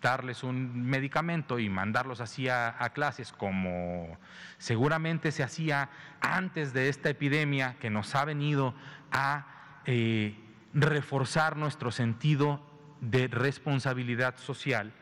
[0.00, 4.18] darles un medicamento y mandarlos así a, clases como
[4.58, 5.88] seguramente se hacía
[6.20, 8.74] antes de esta epidemia que nos ha venido
[9.10, 9.46] a
[9.86, 10.38] eh,
[10.74, 12.60] reforzar nuestro sentido
[13.00, 14.92] de responsabilidad social,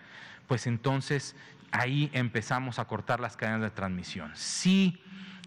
[0.47, 1.35] pues entonces
[1.73, 4.31] ahí empezamos a cortar las cadenas de transmisión.
[4.35, 5.03] Sí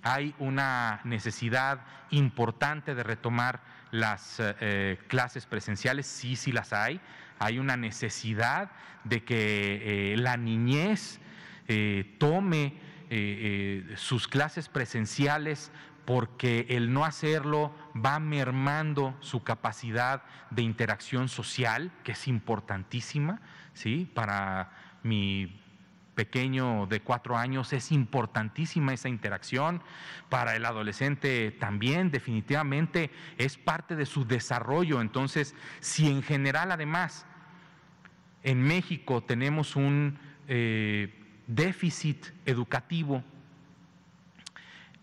[0.05, 1.81] hay una necesidad
[2.11, 3.59] importante de retomar
[3.91, 7.01] las eh, clases presenciales, sí, sí las hay
[7.39, 8.71] hay una necesidad
[9.03, 11.19] de que eh, la niñez
[11.67, 12.73] eh, tome
[13.09, 15.71] eh, sus clases presenciales
[16.05, 23.41] porque el no hacerlo va mermando su capacidad de interacción social, que es importantísima,
[23.73, 24.09] ¿sí?
[24.13, 25.61] Para mi
[26.15, 29.83] pequeño de cuatro años es importantísima esa interacción,
[30.29, 35.01] para el adolescente también definitivamente es parte de su desarrollo.
[35.01, 37.25] Entonces, si en general además
[38.43, 41.13] en México tenemos un eh,
[41.47, 43.23] déficit educativo,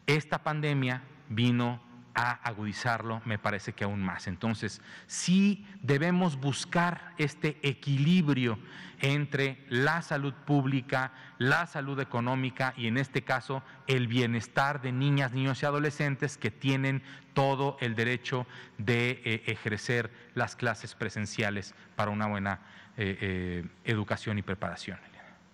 [0.07, 1.81] esta pandemia vino
[2.15, 4.27] a agudizarlo, me parece que aún más.
[4.27, 8.59] Entonces, sí debemos buscar este equilibrio
[9.01, 15.33] entre la salud pública, la salud económica y en este caso el bienestar de niñas,
[15.33, 17.03] niños y adolescentes que tienen
[17.35, 18.47] todo el derecho
[18.79, 22.61] de eh, ejercer las clases presenciales para una buena
[22.97, 24.99] eh, eh, educación y preparación.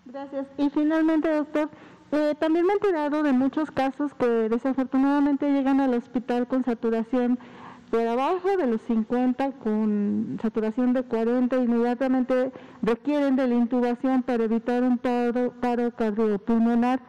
[0.05, 0.45] Gracias.
[0.57, 1.69] Y finalmente, doctor,
[2.11, 7.37] eh, también me he enterado de muchos casos que desafortunadamente llegan al hospital con saturación
[7.89, 12.51] por abajo de los 50, con saturación de 40, inmediatamente
[12.81, 15.53] requieren de la intubación para evitar un paro,
[15.95, 16.99] cardiopulmonar.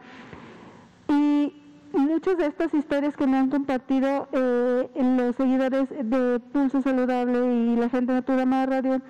[1.07, 1.53] Y
[1.93, 7.75] muchas de estas historias que me han compartido eh, los seguidores de Pulso Saludable y
[7.75, 9.01] la gente de Programa Radio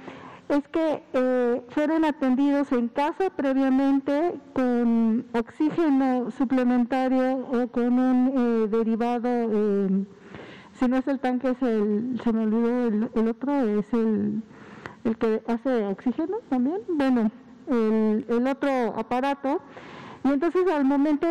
[0.51, 8.67] es que eh, fueron atendidos en casa previamente con oxígeno suplementario o con un eh,
[8.67, 10.05] derivado eh,
[10.73, 14.41] si no es el tanque, es el, se me olvidó el, otro, es el,
[15.03, 17.31] el que hace oxígeno también, bueno,
[17.67, 19.61] el, el otro aparato,
[20.23, 21.27] y entonces al momento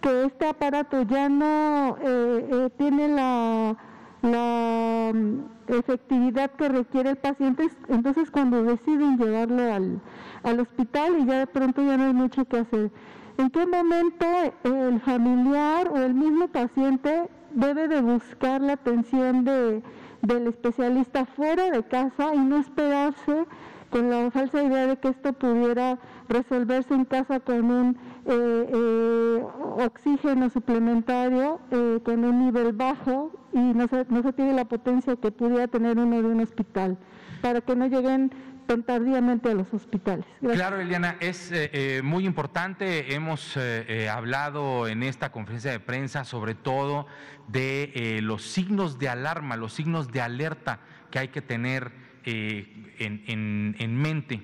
[0.00, 3.76] que este aparato ya no eh, eh, tiene la,
[4.22, 10.00] la mm, efectividad que requiere el paciente, entonces cuando deciden llevarlo al,
[10.42, 12.90] al hospital y ya de pronto ya no hay mucho que hacer.
[13.38, 14.26] ¿En qué momento
[14.64, 19.82] el familiar o el mismo paciente debe de buscar la atención de,
[20.22, 23.46] del especialista fuera de casa y no esperarse
[23.90, 25.98] con la falsa idea de que esto pudiera
[26.28, 29.42] resolverse en casa con un eh, eh,
[29.78, 35.16] oxígeno suplementario eh, con un nivel bajo y no se, no se tiene la potencia
[35.16, 36.98] que pudiera tener uno de un hospital,
[37.40, 38.30] para que no lleguen
[38.66, 40.26] tan tardíamente a los hospitales.
[40.40, 43.14] Claro, Eliana, es eh, muy importante.
[43.14, 47.06] Hemos eh, hablado en esta conferencia de prensa sobre todo
[47.46, 51.92] de los signos de alarma, los signos de alerta que hay que tener
[52.24, 54.42] en, mente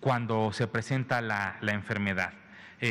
[0.00, 2.32] cuando se presenta la, enfermedad.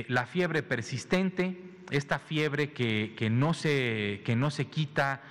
[0.07, 5.21] la fiebre persistente, esta fiebre que, no, se, que no se quita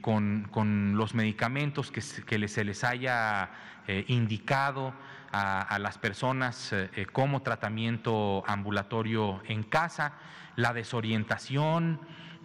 [0.00, 3.50] con, los medicamentos que, que se les haya
[3.86, 4.94] eh, indicado
[5.32, 10.12] a, las personas eh, eh, como tratamiento ambulatorio en casa.
[10.54, 12.00] La desorientación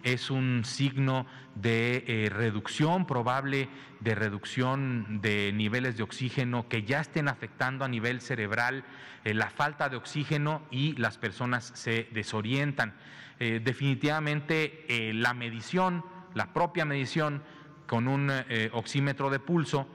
[0.06, 3.68] es un signo de reducción probable,
[4.00, 8.84] de reducción de niveles de oxígeno que ya estén afectando a nivel cerebral
[9.24, 12.94] la falta de oxígeno y las personas se desorientan.
[13.38, 16.04] definitivamente la medición,
[16.34, 17.42] la propia medición
[17.86, 18.30] con un
[18.72, 19.88] oxímetro de pulso,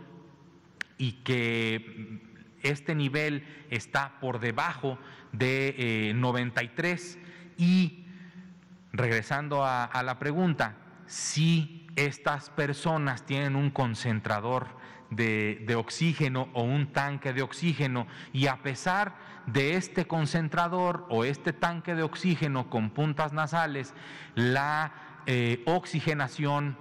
[1.01, 2.19] y que
[2.61, 4.99] este nivel está por debajo
[5.31, 8.00] de 93 eh, y
[8.93, 10.75] regresando a, la pregunta,
[11.05, 14.67] si estas personas tienen un concentrador
[15.09, 19.15] de, oxígeno o un tanque de oxígeno y a pesar
[19.45, 23.93] de este concentrador o este tanque de oxígeno con puntas nasales,
[24.35, 24.93] la
[25.25, 26.77] eh, oxigenación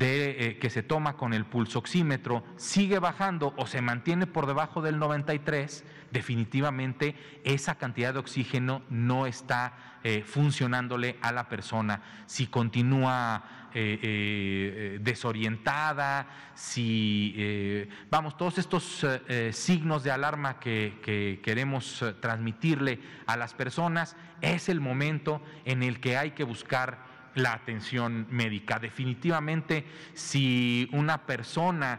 [0.00, 4.98] eh, que se toma con el pulsoxímetro sigue bajando o se mantiene por debajo del
[4.98, 7.14] 93, definitivamente
[7.44, 12.00] esa cantidad de oxígeno no está eh, funcionándole a la persona.
[12.26, 13.42] Si continúa
[13.74, 19.04] eh, desorientada, si, vamos, todos estos
[19.50, 25.98] signos de alarma que, que queremos transmitirle a las personas, es el momento en el
[25.98, 27.00] que hay que buscar
[27.34, 28.78] la atención médica.
[28.78, 29.84] Definitivamente,
[30.14, 31.98] si una persona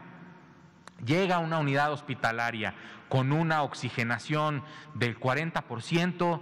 [1.04, 2.74] llega a una unidad hospitalaria
[3.08, 4.62] con una oxigenación
[4.94, 6.40] del 40%,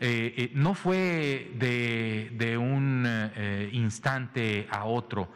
[0.00, 5.28] eh, eh, no fue de, un eh, instante a otro,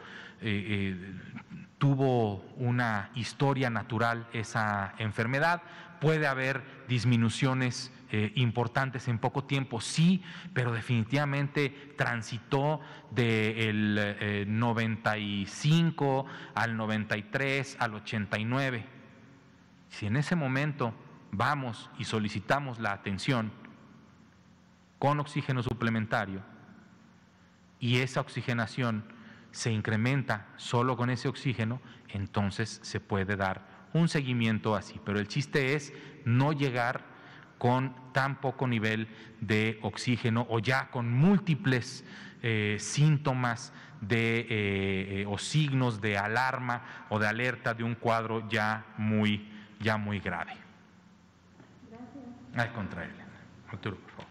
[1.77, 5.61] tuvo una historia natural esa enfermedad,
[5.99, 7.91] puede haber disminuciones
[8.35, 10.21] importantes en poco tiempo, sí,
[10.53, 12.81] pero definitivamente transitó
[13.11, 18.85] del 95 eh, al 93 al 89.
[19.89, 20.93] Si en ese momento
[21.31, 23.51] vamos y solicitamos la atención
[25.01, 26.43] con oxígeno suplementario
[27.79, 29.03] y esa oxigenación
[29.49, 35.01] se incrementa solo con ese oxígeno, entonces se puede dar un seguimiento así.
[35.03, 35.91] Pero el chiste es
[36.23, 37.03] no llegar
[37.57, 39.07] con tan poco nivel
[39.39, 42.05] de oxígeno o ya con múltiples
[42.43, 48.47] eh, síntomas de, eh, eh, o signos de alarma o de alerta de un cuadro
[48.49, 50.53] ya muy, ya muy grave.
[51.89, 52.67] Gracias.
[52.67, 53.15] Al contrario,
[53.67, 54.30] Arturo, por favor.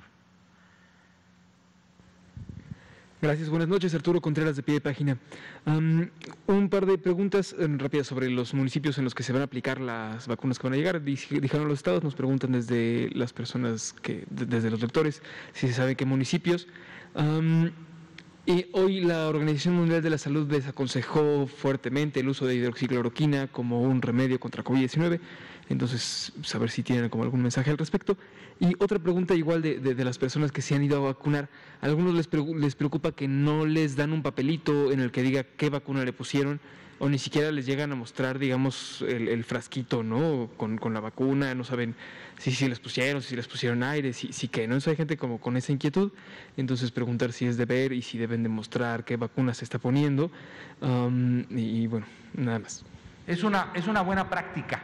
[3.22, 3.94] Gracias, buenas noches.
[3.94, 5.18] Arturo Contreras de pie de página.
[5.66, 9.44] un par de preguntas eh, rápidas sobre los municipios en los que se van a
[9.44, 11.02] aplicar las vacunas que van a llegar.
[11.02, 15.96] Dijeron los estados, nos preguntan desde las personas, que, desde los lectores, si se sabe
[15.96, 16.66] qué municipios.
[18.46, 23.82] y hoy la Organización Mundial de la Salud desaconsejó fuertemente el uso de hidroxicloroquina como
[23.82, 25.20] un remedio contra COVID-19.
[25.68, 28.16] Entonces, saber si tienen como algún mensaje al respecto.
[28.60, 31.48] Y otra pregunta igual de, de, las personas que se han ido a vacunar.
[31.80, 35.44] A algunos les, les preocupa que no les dan un papelito en el que diga
[35.44, 36.60] qué vacuna le pusieron
[37.00, 40.50] o ni siquiera les llegan a mostrar, digamos, el, frasquito, ¿no?
[40.58, 41.94] Con, con, la vacuna, no saben
[42.36, 44.74] si, si les pusieron, si les pusieron aire, si, si que, ¿no?
[44.74, 46.12] hay gente como con esa inquietud.
[46.58, 50.30] Entonces preguntar si es deber y si deben demostrar qué vacuna se está poniendo.
[51.48, 52.04] y, bueno,
[52.34, 52.84] nada más.
[53.26, 54.82] Es una, es una buena práctica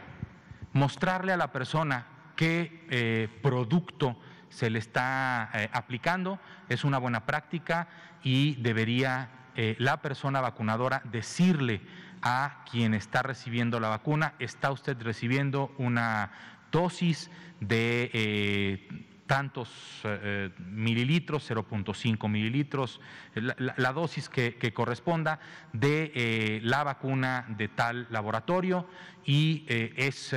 [0.73, 4.15] mostrarle a la persona qué eh, producto
[4.47, 7.89] se le está eh, aplicando, es una buena práctica
[8.23, 9.31] y debería
[9.79, 11.81] la persona vacunadora decirle
[12.21, 16.29] a quien está recibiendo la vacuna, está usted recibiendo una
[16.71, 19.69] dosis de tantos
[20.03, 22.99] eh, eh, mililitros, 0.5 mililitros,
[23.35, 25.39] la, dosis que, corresponda
[25.73, 28.87] de eh, la vacuna de tal laboratorio
[29.25, 30.33] y es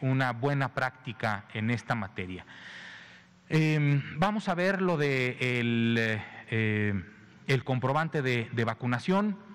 [0.00, 2.46] una buena práctica en esta materia.
[3.48, 5.36] Em, vamos a ver lo de
[7.46, 9.45] el, comprobante de vacunación.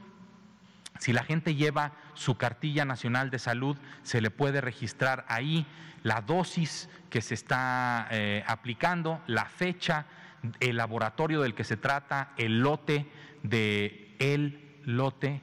[1.00, 5.66] Si la gente lleva su cartilla nacional de salud, se le puede registrar ahí
[6.04, 10.06] la dosis que se está eh, aplicando, la fecha,
[10.60, 13.08] el laboratorio del que se trata, el lote
[13.44, 15.42] de el lote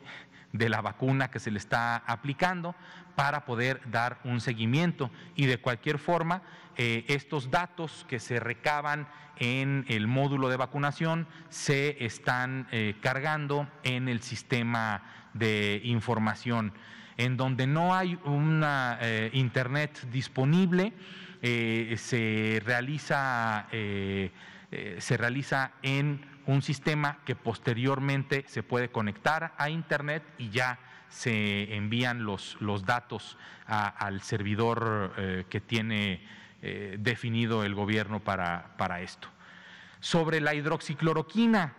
[0.53, 2.75] de la vacuna que se le está aplicando
[3.17, 5.11] para poder dar un seguimiento.
[5.35, 6.43] Y de cualquier forma,
[6.77, 13.69] eh, estos datos que se recaban en el módulo de vacunación se están eh, cargando
[13.83, 16.73] en el sistema de información
[17.19, 20.93] en donde no hay una eh, internet disponible,
[21.43, 24.31] eh, se, realiza, eh,
[24.99, 30.79] se realiza en un sistema que posteriormente se puede conectar a internet y ya
[31.09, 33.37] se envían los, los datos
[33.67, 36.23] al servidor que tiene
[36.99, 39.29] definido el gobierno para, para esto.
[40.01, 41.75] Sobre la hidroxicloroquina,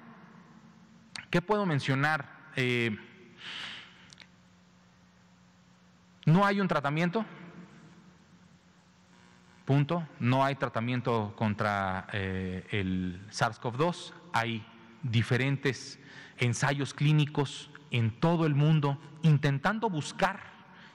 [1.29, 2.51] ¿qué puedo mencionar?
[6.29, 7.25] No hay un tratamiento,
[9.65, 10.07] punto.
[10.19, 14.13] No hay tratamiento contra eh, el SARS-CoV-2.
[14.33, 14.63] Hay
[15.01, 15.99] diferentes
[16.37, 20.39] ensayos clínicos en todo el mundo intentando buscar,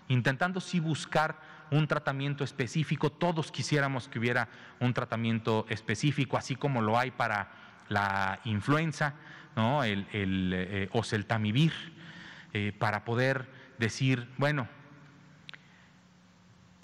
[0.06, 1.40] intentando sí buscar
[1.72, 3.10] un tratamiento específico.
[3.10, 7.50] Todos quisiéramos que hubiera un tratamiento específico, así como lo hay para
[7.88, 9.14] la influenza,
[9.56, 9.82] ¿no?
[9.82, 11.72] el, el oseltamivir,
[12.52, 14.68] eh, para poder decir, bueno,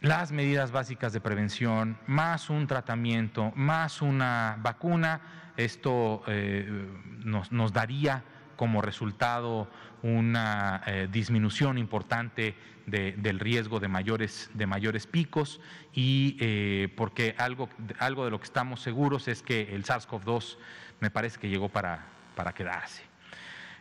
[0.00, 6.88] las medidas básicas de prevención, más un tratamiento, más una vacuna, esto eh,
[7.24, 8.24] nos, daría
[8.56, 9.70] como resultado
[10.02, 12.54] una eh, disminución importante
[12.86, 15.60] del riesgo de mayores, de mayores picos
[15.92, 17.68] y eh, porque algo,
[18.00, 20.56] algo de lo que estamos seguros es que el SARS-CoV-2
[20.98, 23.04] me parece que llegó para, para quedarse.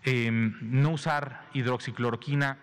[0.04, 2.58] Em, no usar hidroxicloroquina,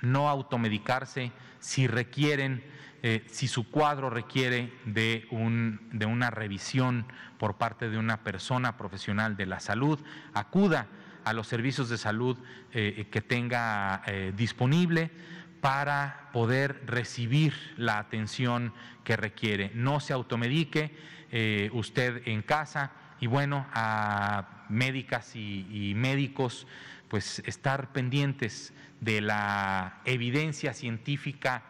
[0.00, 1.30] no automedicarse,
[1.64, 2.62] si requieren,
[3.02, 7.06] eh, si su cuadro requiere de, un, de una revisión
[7.38, 9.98] por parte de una persona profesional de la salud,
[10.34, 10.88] acuda
[11.24, 12.36] a los servicios de salud
[12.72, 15.10] eh, que tenga eh, disponible
[15.62, 19.70] para poder recibir la atención que requiere.
[19.74, 21.14] No se automedique
[21.72, 26.66] usted en casa y bueno, a médicas y, y médicos,
[27.14, 31.62] pues estar pendientes de la evidencia científica,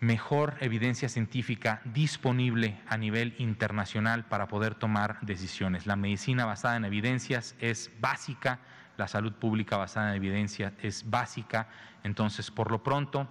[0.00, 5.86] mejor evidencia científica disponible a nivel internacional para poder tomar decisiones.
[5.86, 8.58] La medicina basada en evidencias es básica,
[8.96, 11.68] la salud pública basada en evidencia es básica,
[12.02, 13.28] entonces por lo pronto,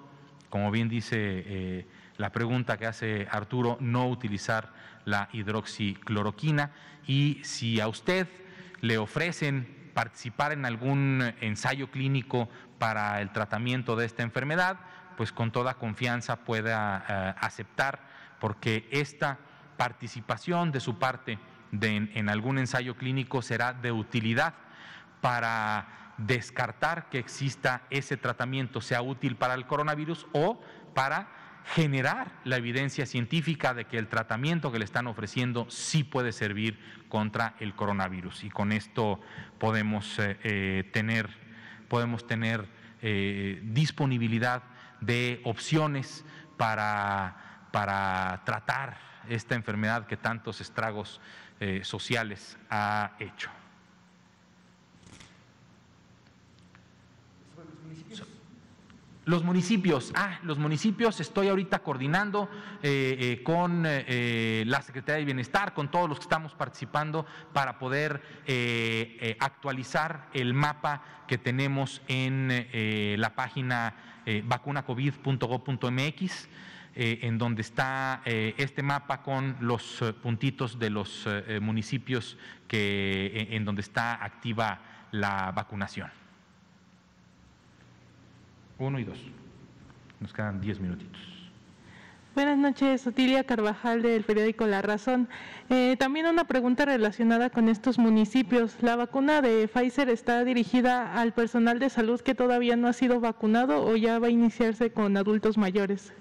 [0.49, 4.71] como bien dice eh, la pregunta que hace Arturo, no utilizar
[5.03, 6.71] la hidroxicloroquina
[7.05, 8.29] y si a usted
[8.79, 14.79] le ofrecen participar en algún ensayo clínico para el tratamiento de esta enfermedad,
[15.17, 17.99] pues con toda confianza pueda eh, aceptar,
[18.39, 19.39] porque esta
[19.77, 21.39] participación de su parte
[21.81, 24.53] en, algún ensayo clínico será de utilidad
[25.21, 30.61] para descartar que exista ese tratamiento, sea útil para el coronavirus o
[30.93, 31.27] para
[31.65, 36.77] generar la evidencia científica de que el tratamiento que le están ofreciendo sí puede servir
[37.09, 38.43] contra el coronavirus.
[38.43, 39.21] Y con esto
[39.59, 41.29] podemos eh, eh, tener,
[41.87, 42.67] podemos tener
[43.01, 44.63] eh, disponibilidad
[45.01, 46.25] de opciones
[46.57, 48.97] para, para, tratar
[49.27, 51.19] esta enfermedad que tantos estragos
[51.83, 53.49] sociales ha hecho.
[59.25, 62.49] Los municipios, ah, los municipios, estoy ahorita coordinando
[62.81, 67.79] eh, eh, con eh, la Secretaría de Bienestar, con todos los que estamos participando para
[67.79, 68.21] poder
[69.39, 72.67] actualizar el mapa que tenemos en
[73.17, 73.95] la página
[74.43, 76.49] vacunacovid.gov.mx.
[76.95, 81.25] en donde está este mapa con los puntitos de los
[81.61, 86.22] municipios que, en donde está activa la vacunación.
[88.83, 89.17] Uno y dos.
[90.19, 91.21] Nos quedan diez minutitos.
[92.35, 95.29] Buenas noches, Otilia Carvajal del periódico La Razón.
[95.69, 98.75] Eh, también una pregunta relacionada con estos municipios.
[98.81, 103.21] ¿La vacuna de Pfizer está dirigida al personal de salud que todavía no ha sido
[103.21, 106.11] vacunado o ya va a iniciarse con adultos mayores?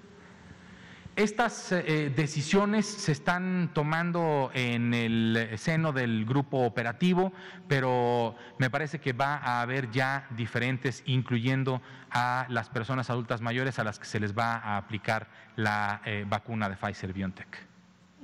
[1.15, 7.31] Estas eh, decisiones se están tomando en el seno del grupo operativo,
[7.67, 13.77] pero me parece que va a haber ya diferentes, incluyendo a las personas adultas mayores
[13.77, 17.72] a las que se les va a aplicar la eh, vacuna de Pfizer BioNTech.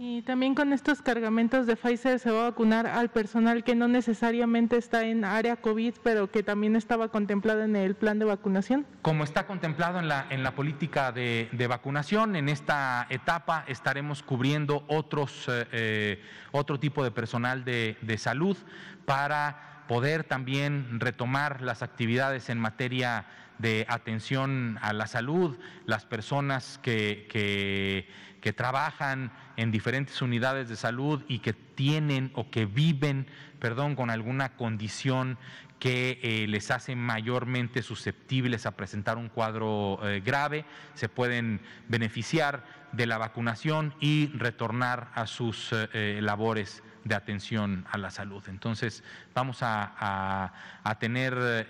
[0.02, 3.90] Y también con estos cargamentos de Pfizer se va a vacunar al personal que no
[3.90, 8.86] necesariamente está en área COVID, pero que también estaba contemplado en el plan de vacunación.
[9.02, 14.86] Como está contemplado en la, en la política de, vacunación, en esta etapa estaremos cubriendo
[14.88, 16.24] otros, eh, eh,
[16.54, 18.56] otro tipo de personal de, salud
[19.04, 23.26] para poder también retomar las actividades en materia
[23.60, 31.24] de atención a la salud, las personas que, que, trabajan en diferentes unidades de salud
[31.28, 33.28] y que tienen o que viven,
[33.60, 35.38] perdón, con alguna condición
[35.78, 42.66] que eh, les hace mayormente susceptibles a presentar un cuadro eh, grave, se pueden beneficiar
[42.92, 48.44] de la vacunación y retornar a sus eh, labores de atención a la salud.
[48.48, 49.04] Entonces,
[49.36, 50.52] vamos a,
[50.84, 51.68] a tener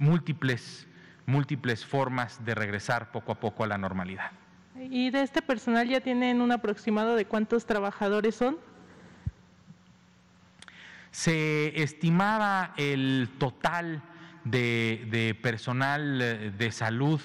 [0.00, 0.88] múltiples,
[1.26, 4.32] múltiples formas de regresar poco a poco a la normalidad.
[4.74, 8.56] ¿Y de este personal ya tienen un aproximado de cuántos trabajadores son?
[11.12, 14.02] Se estimaba el total
[14.44, 17.20] de, personal eh, de salud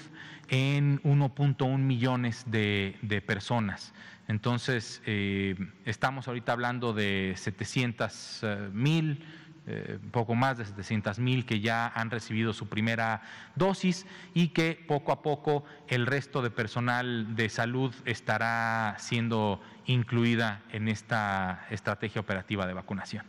[0.50, 3.94] en 1.1 millones de, personas.
[4.28, 5.56] Entonces, eh,
[5.86, 9.24] estamos ahorita hablando de 700 eh, mil
[9.68, 13.24] eh, poco más de 700 mil que ya han recibido su primera
[13.56, 14.06] dosis
[14.36, 20.88] y que poco a poco el resto de personal de salud estará siendo incluida en
[20.88, 23.26] esta estrategia operativa de vacunación.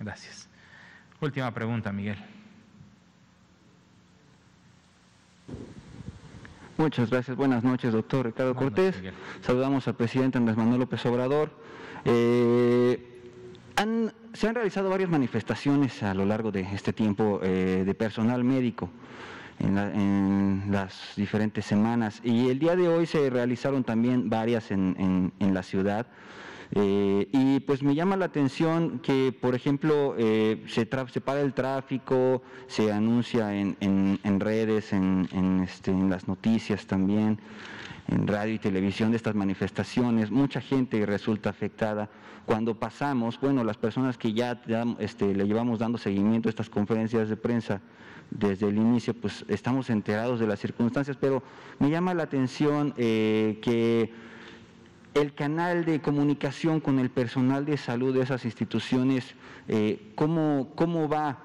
[0.00, 0.48] Gracias.
[1.20, 2.18] Última pregunta, Miguel.
[6.76, 7.36] Muchas gracias.
[7.36, 9.00] Buenas noches, doctor Ricardo Cortés.
[9.42, 11.50] Saludamos al presidente Andrés Manuel López Obrador.
[12.04, 13.22] Eh,
[14.38, 18.88] se han realizado varias manifestaciones a lo largo de este tiempo eh, de personal médico
[19.58, 25.64] en, las diferentes semanas y el día de hoy se realizaron también varias en, la
[25.64, 26.06] ciudad.
[26.72, 31.54] Eh, y pues me llama la atención que, por ejemplo, eh, se, se, para el
[31.54, 37.38] tráfico, se anuncia en, redes, este, en, las noticias también,
[38.08, 40.30] en radio y televisión de estas manifestaciones.
[40.30, 42.10] Mucha gente resulta afectada
[42.44, 44.60] cuando pasamos, bueno, las personas que ya
[44.98, 47.80] este, le llevamos dando seguimiento a estas conferencias de prensa
[48.30, 51.42] desde el inicio, pues estamos enterados de las circunstancias, pero
[51.78, 54.12] me llama la atención eh, que
[55.20, 59.34] el canal de comunicación con el personal de salud de esas instituciones,
[59.66, 61.44] eh, ¿cómo, ¿cómo va?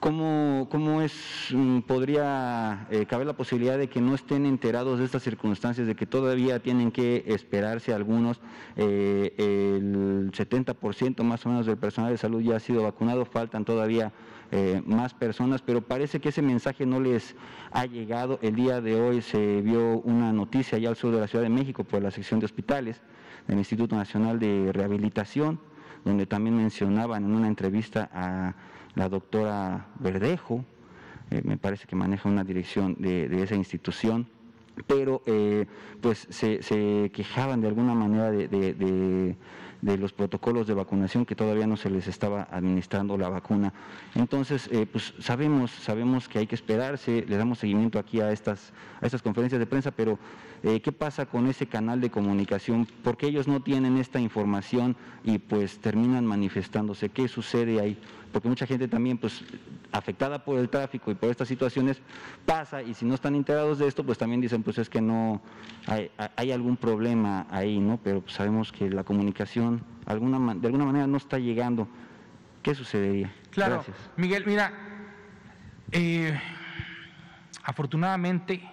[0.00, 1.12] ¿Cómo, cómo es,
[1.52, 5.94] mm, podría eh, caber la posibilidad de que no estén enterados de estas circunstancias, de
[5.94, 8.40] que todavía tienen que esperarse algunos?
[8.76, 13.64] Eh, el 70% más o menos del personal de salud ya ha sido vacunado, faltan
[13.64, 14.12] todavía
[14.52, 17.34] eh, más personas, pero parece que ese mensaje no les
[17.72, 18.38] ha llegado.
[18.42, 21.50] El día de hoy se vio una noticia allá al sur de la Ciudad de
[21.50, 23.00] México por la sección de hospitales
[23.48, 25.58] del Instituto Nacional de Rehabilitación,
[26.04, 28.54] donde también mencionaban en una entrevista a
[28.94, 30.64] la doctora Verdejo,
[31.30, 34.28] eh, me parece que maneja una dirección de, esa institución,
[34.86, 35.66] pero eh,
[36.00, 39.36] pues se, quejaban de alguna manera de, de
[39.82, 43.72] los protocolos de vacunación que todavía no se les estaba administrando la vacuna.
[44.14, 48.72] Entonces, eh, pues sabemos, sabemos que hay que esperarse, le damos seguimiento aquí a estas,
[49.00, 50.18] a estas conferencias de prensa, pero
[50.66, 52.88] eh, ¿qué pasa con ese canal de comunicación?
[53.04, 57.08] Porque ellos no tienen esta información y pues terminan manifestándose.
[57.08, 57.96] ¿Qué sucede ahí?
[58.32, 59.44] Porque mucha gente también, pues
[59.92, 61.98] afectada por el tráfico y por estas situaciones,
[62.44, 65.40] pasa y si no están enterados de esto, pues también dicen, pues es que no
[65.86, 68.00] hay, hay algún problema ahí, ¿no?
[68.02, 71.86] Pero pues, sabemos que la comunicación alguna, de alguna manera no está llegando.
[72.64, 73.32] ¿Qué sucedería?
[73.52, 73.84] Claro,
[74.16, 74.72] Miguel, mira,
[75.92, 76.36] eh,
[77.62, 78.68] afortunadamente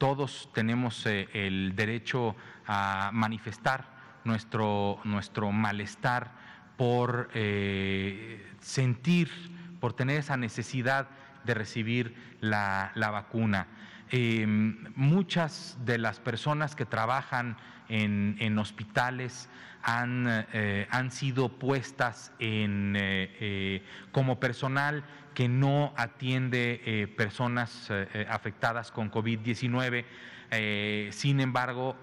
[0.00, 2.34] todos tenemos eh, el derecho
[2.66, 3.84] a manifestar
[4.24, 6.32] nuestro, nuestro malestar
[6.78, 9.28] por eh, sentir,
[9.78, 11.06] por tener esa necesidad
[11.44, 13.66] de recibir la, vacuna.
[14.96, 17.56] Muchas de las personas que trabajan
[17.88, 19.48] en, en hospitales
[19.82, 23.82] han, eh, han sido puestas en, eh, eh,
[24.12, 25.04] como personal
[25.34, 27.88] que no atiende personas
[28.28, 30.04] afectadas con COVID-19
[31.12, 31.96] sin embargo,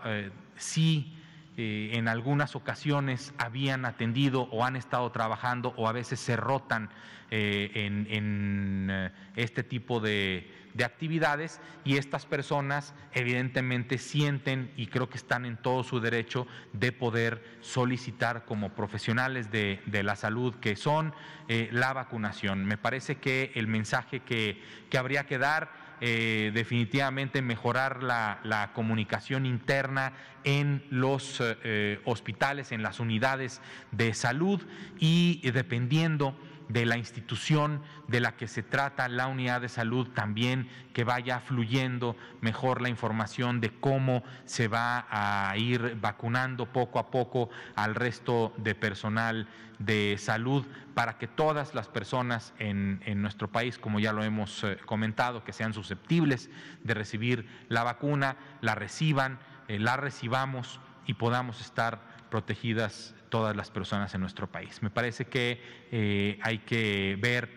[0.55, 1.14] sí
[1.58, 6.89] en algunas ocasiones habían atendido o han estado trabajando o a veces se rotan
[7.30, 15.45] en, este tipo de, de actividades y estas personas evidentemente sienten y creo que están
[15.45, 21.13] en todo su derecho de poder solicitar como profesionales de, la salud que son
[21.47, 22.65] eh, la vacunación.
[22.65, 24.61] Me parece que el mensaje que,
[24.97, 30.13] habría que dar eh, definitivamente mejorar la, comunicación interna
[30.43, 33.61] en los eh, hospitales, en las unidades
[33.91, 34.61] de salud
[34.99, 36.38] y dependiendo
[36.70, 41.39] de la institución de la que se trata la unidad de salud también que vaya
[41.39, 47.95] fluyendo mejor la información de cómo se va a ir vacunando poco a poco al
[47.95, 49.47] resto de personal
[49.80, 54.78] de salud para que todas las personas en, nuestro país, como ya lo hemos eh,
[54.86, 56.49] comentado, que sean susceptibles
[56.84, 63.72] de recibir la vacuna, la reciban, eh, la recibamos y podamos estar protegidas todas las
[63.72, 64.82] personas en nuestro país.
[64.82, 65.62] Me parece que
[65.92, 67.50] eh, hay que ver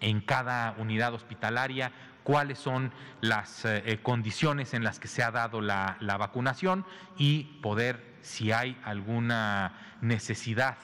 [0.00, 1.92] en cada unidad hospitalaria
[2.22, 6.84] cuáles son las eh, condiciones en las que se ha dado la, vacunación
[7.16, 10.76] y poder, si hay alguna necesidad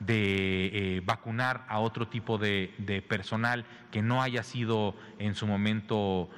[0.00, 6.28] de eh, vacunar a otro tipo de, personal que no haya sido en su momento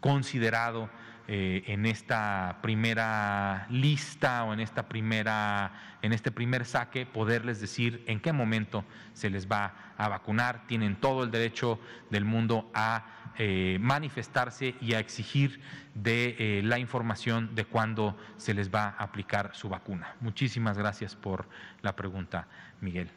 [0.00, 0.90] considerado
[1.32, 8.02] eh, en esta primera lista o en esta primera en este primer saque poderles decir
[8.08, 10.66] en qué momento se les va a vacunar.
[10.66, 11.78] Tienen todo el derecho
[12.10, 15.60] del mundo a eh, manifestarse y a exigir
[15.94, 20.16] de eh, la información de cuándo se les va a aplicar su vacuna.
[20.18, 21.48] Muchísimas gracias por
[21.80, 22.48] la pregunta
[22.80, 23.08] Miguel.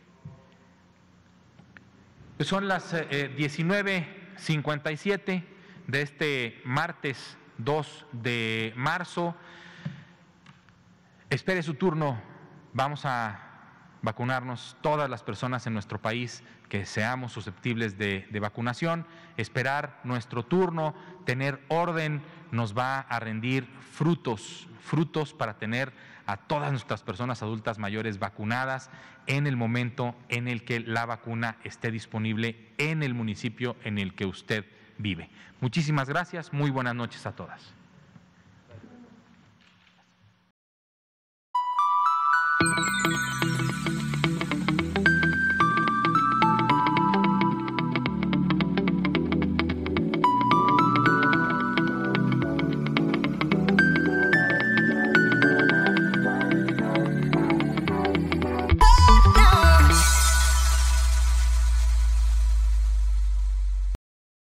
[2.41, 5.43] Son las 19:57
[5.87, 9.35] de este martes 2 de marzo.
[11.29, 12.21] Espere su turno.
[12.73, 13.53] Vamos a
[14.01, 19.07] vacunarnos todas las personas en nuestro país que seamos susceptibles de, vacunación.
[19.37, 20.93] Esperar nuestro turno,
[21.25, 25.93] tener orden, nos va a rendir frutos, frutos para tener
[26.25, 28.89] a todas nuestras personas adultas mayores vacunadas
[29.25, 34.15] en el momento en el que la vacuna esté disponible en el municipio en el
[34.15, 34.65] que usted
[34.97, 35.29] vive.
[35.61, 37.73] Muchísimas gracias, muy buenas noches a todas.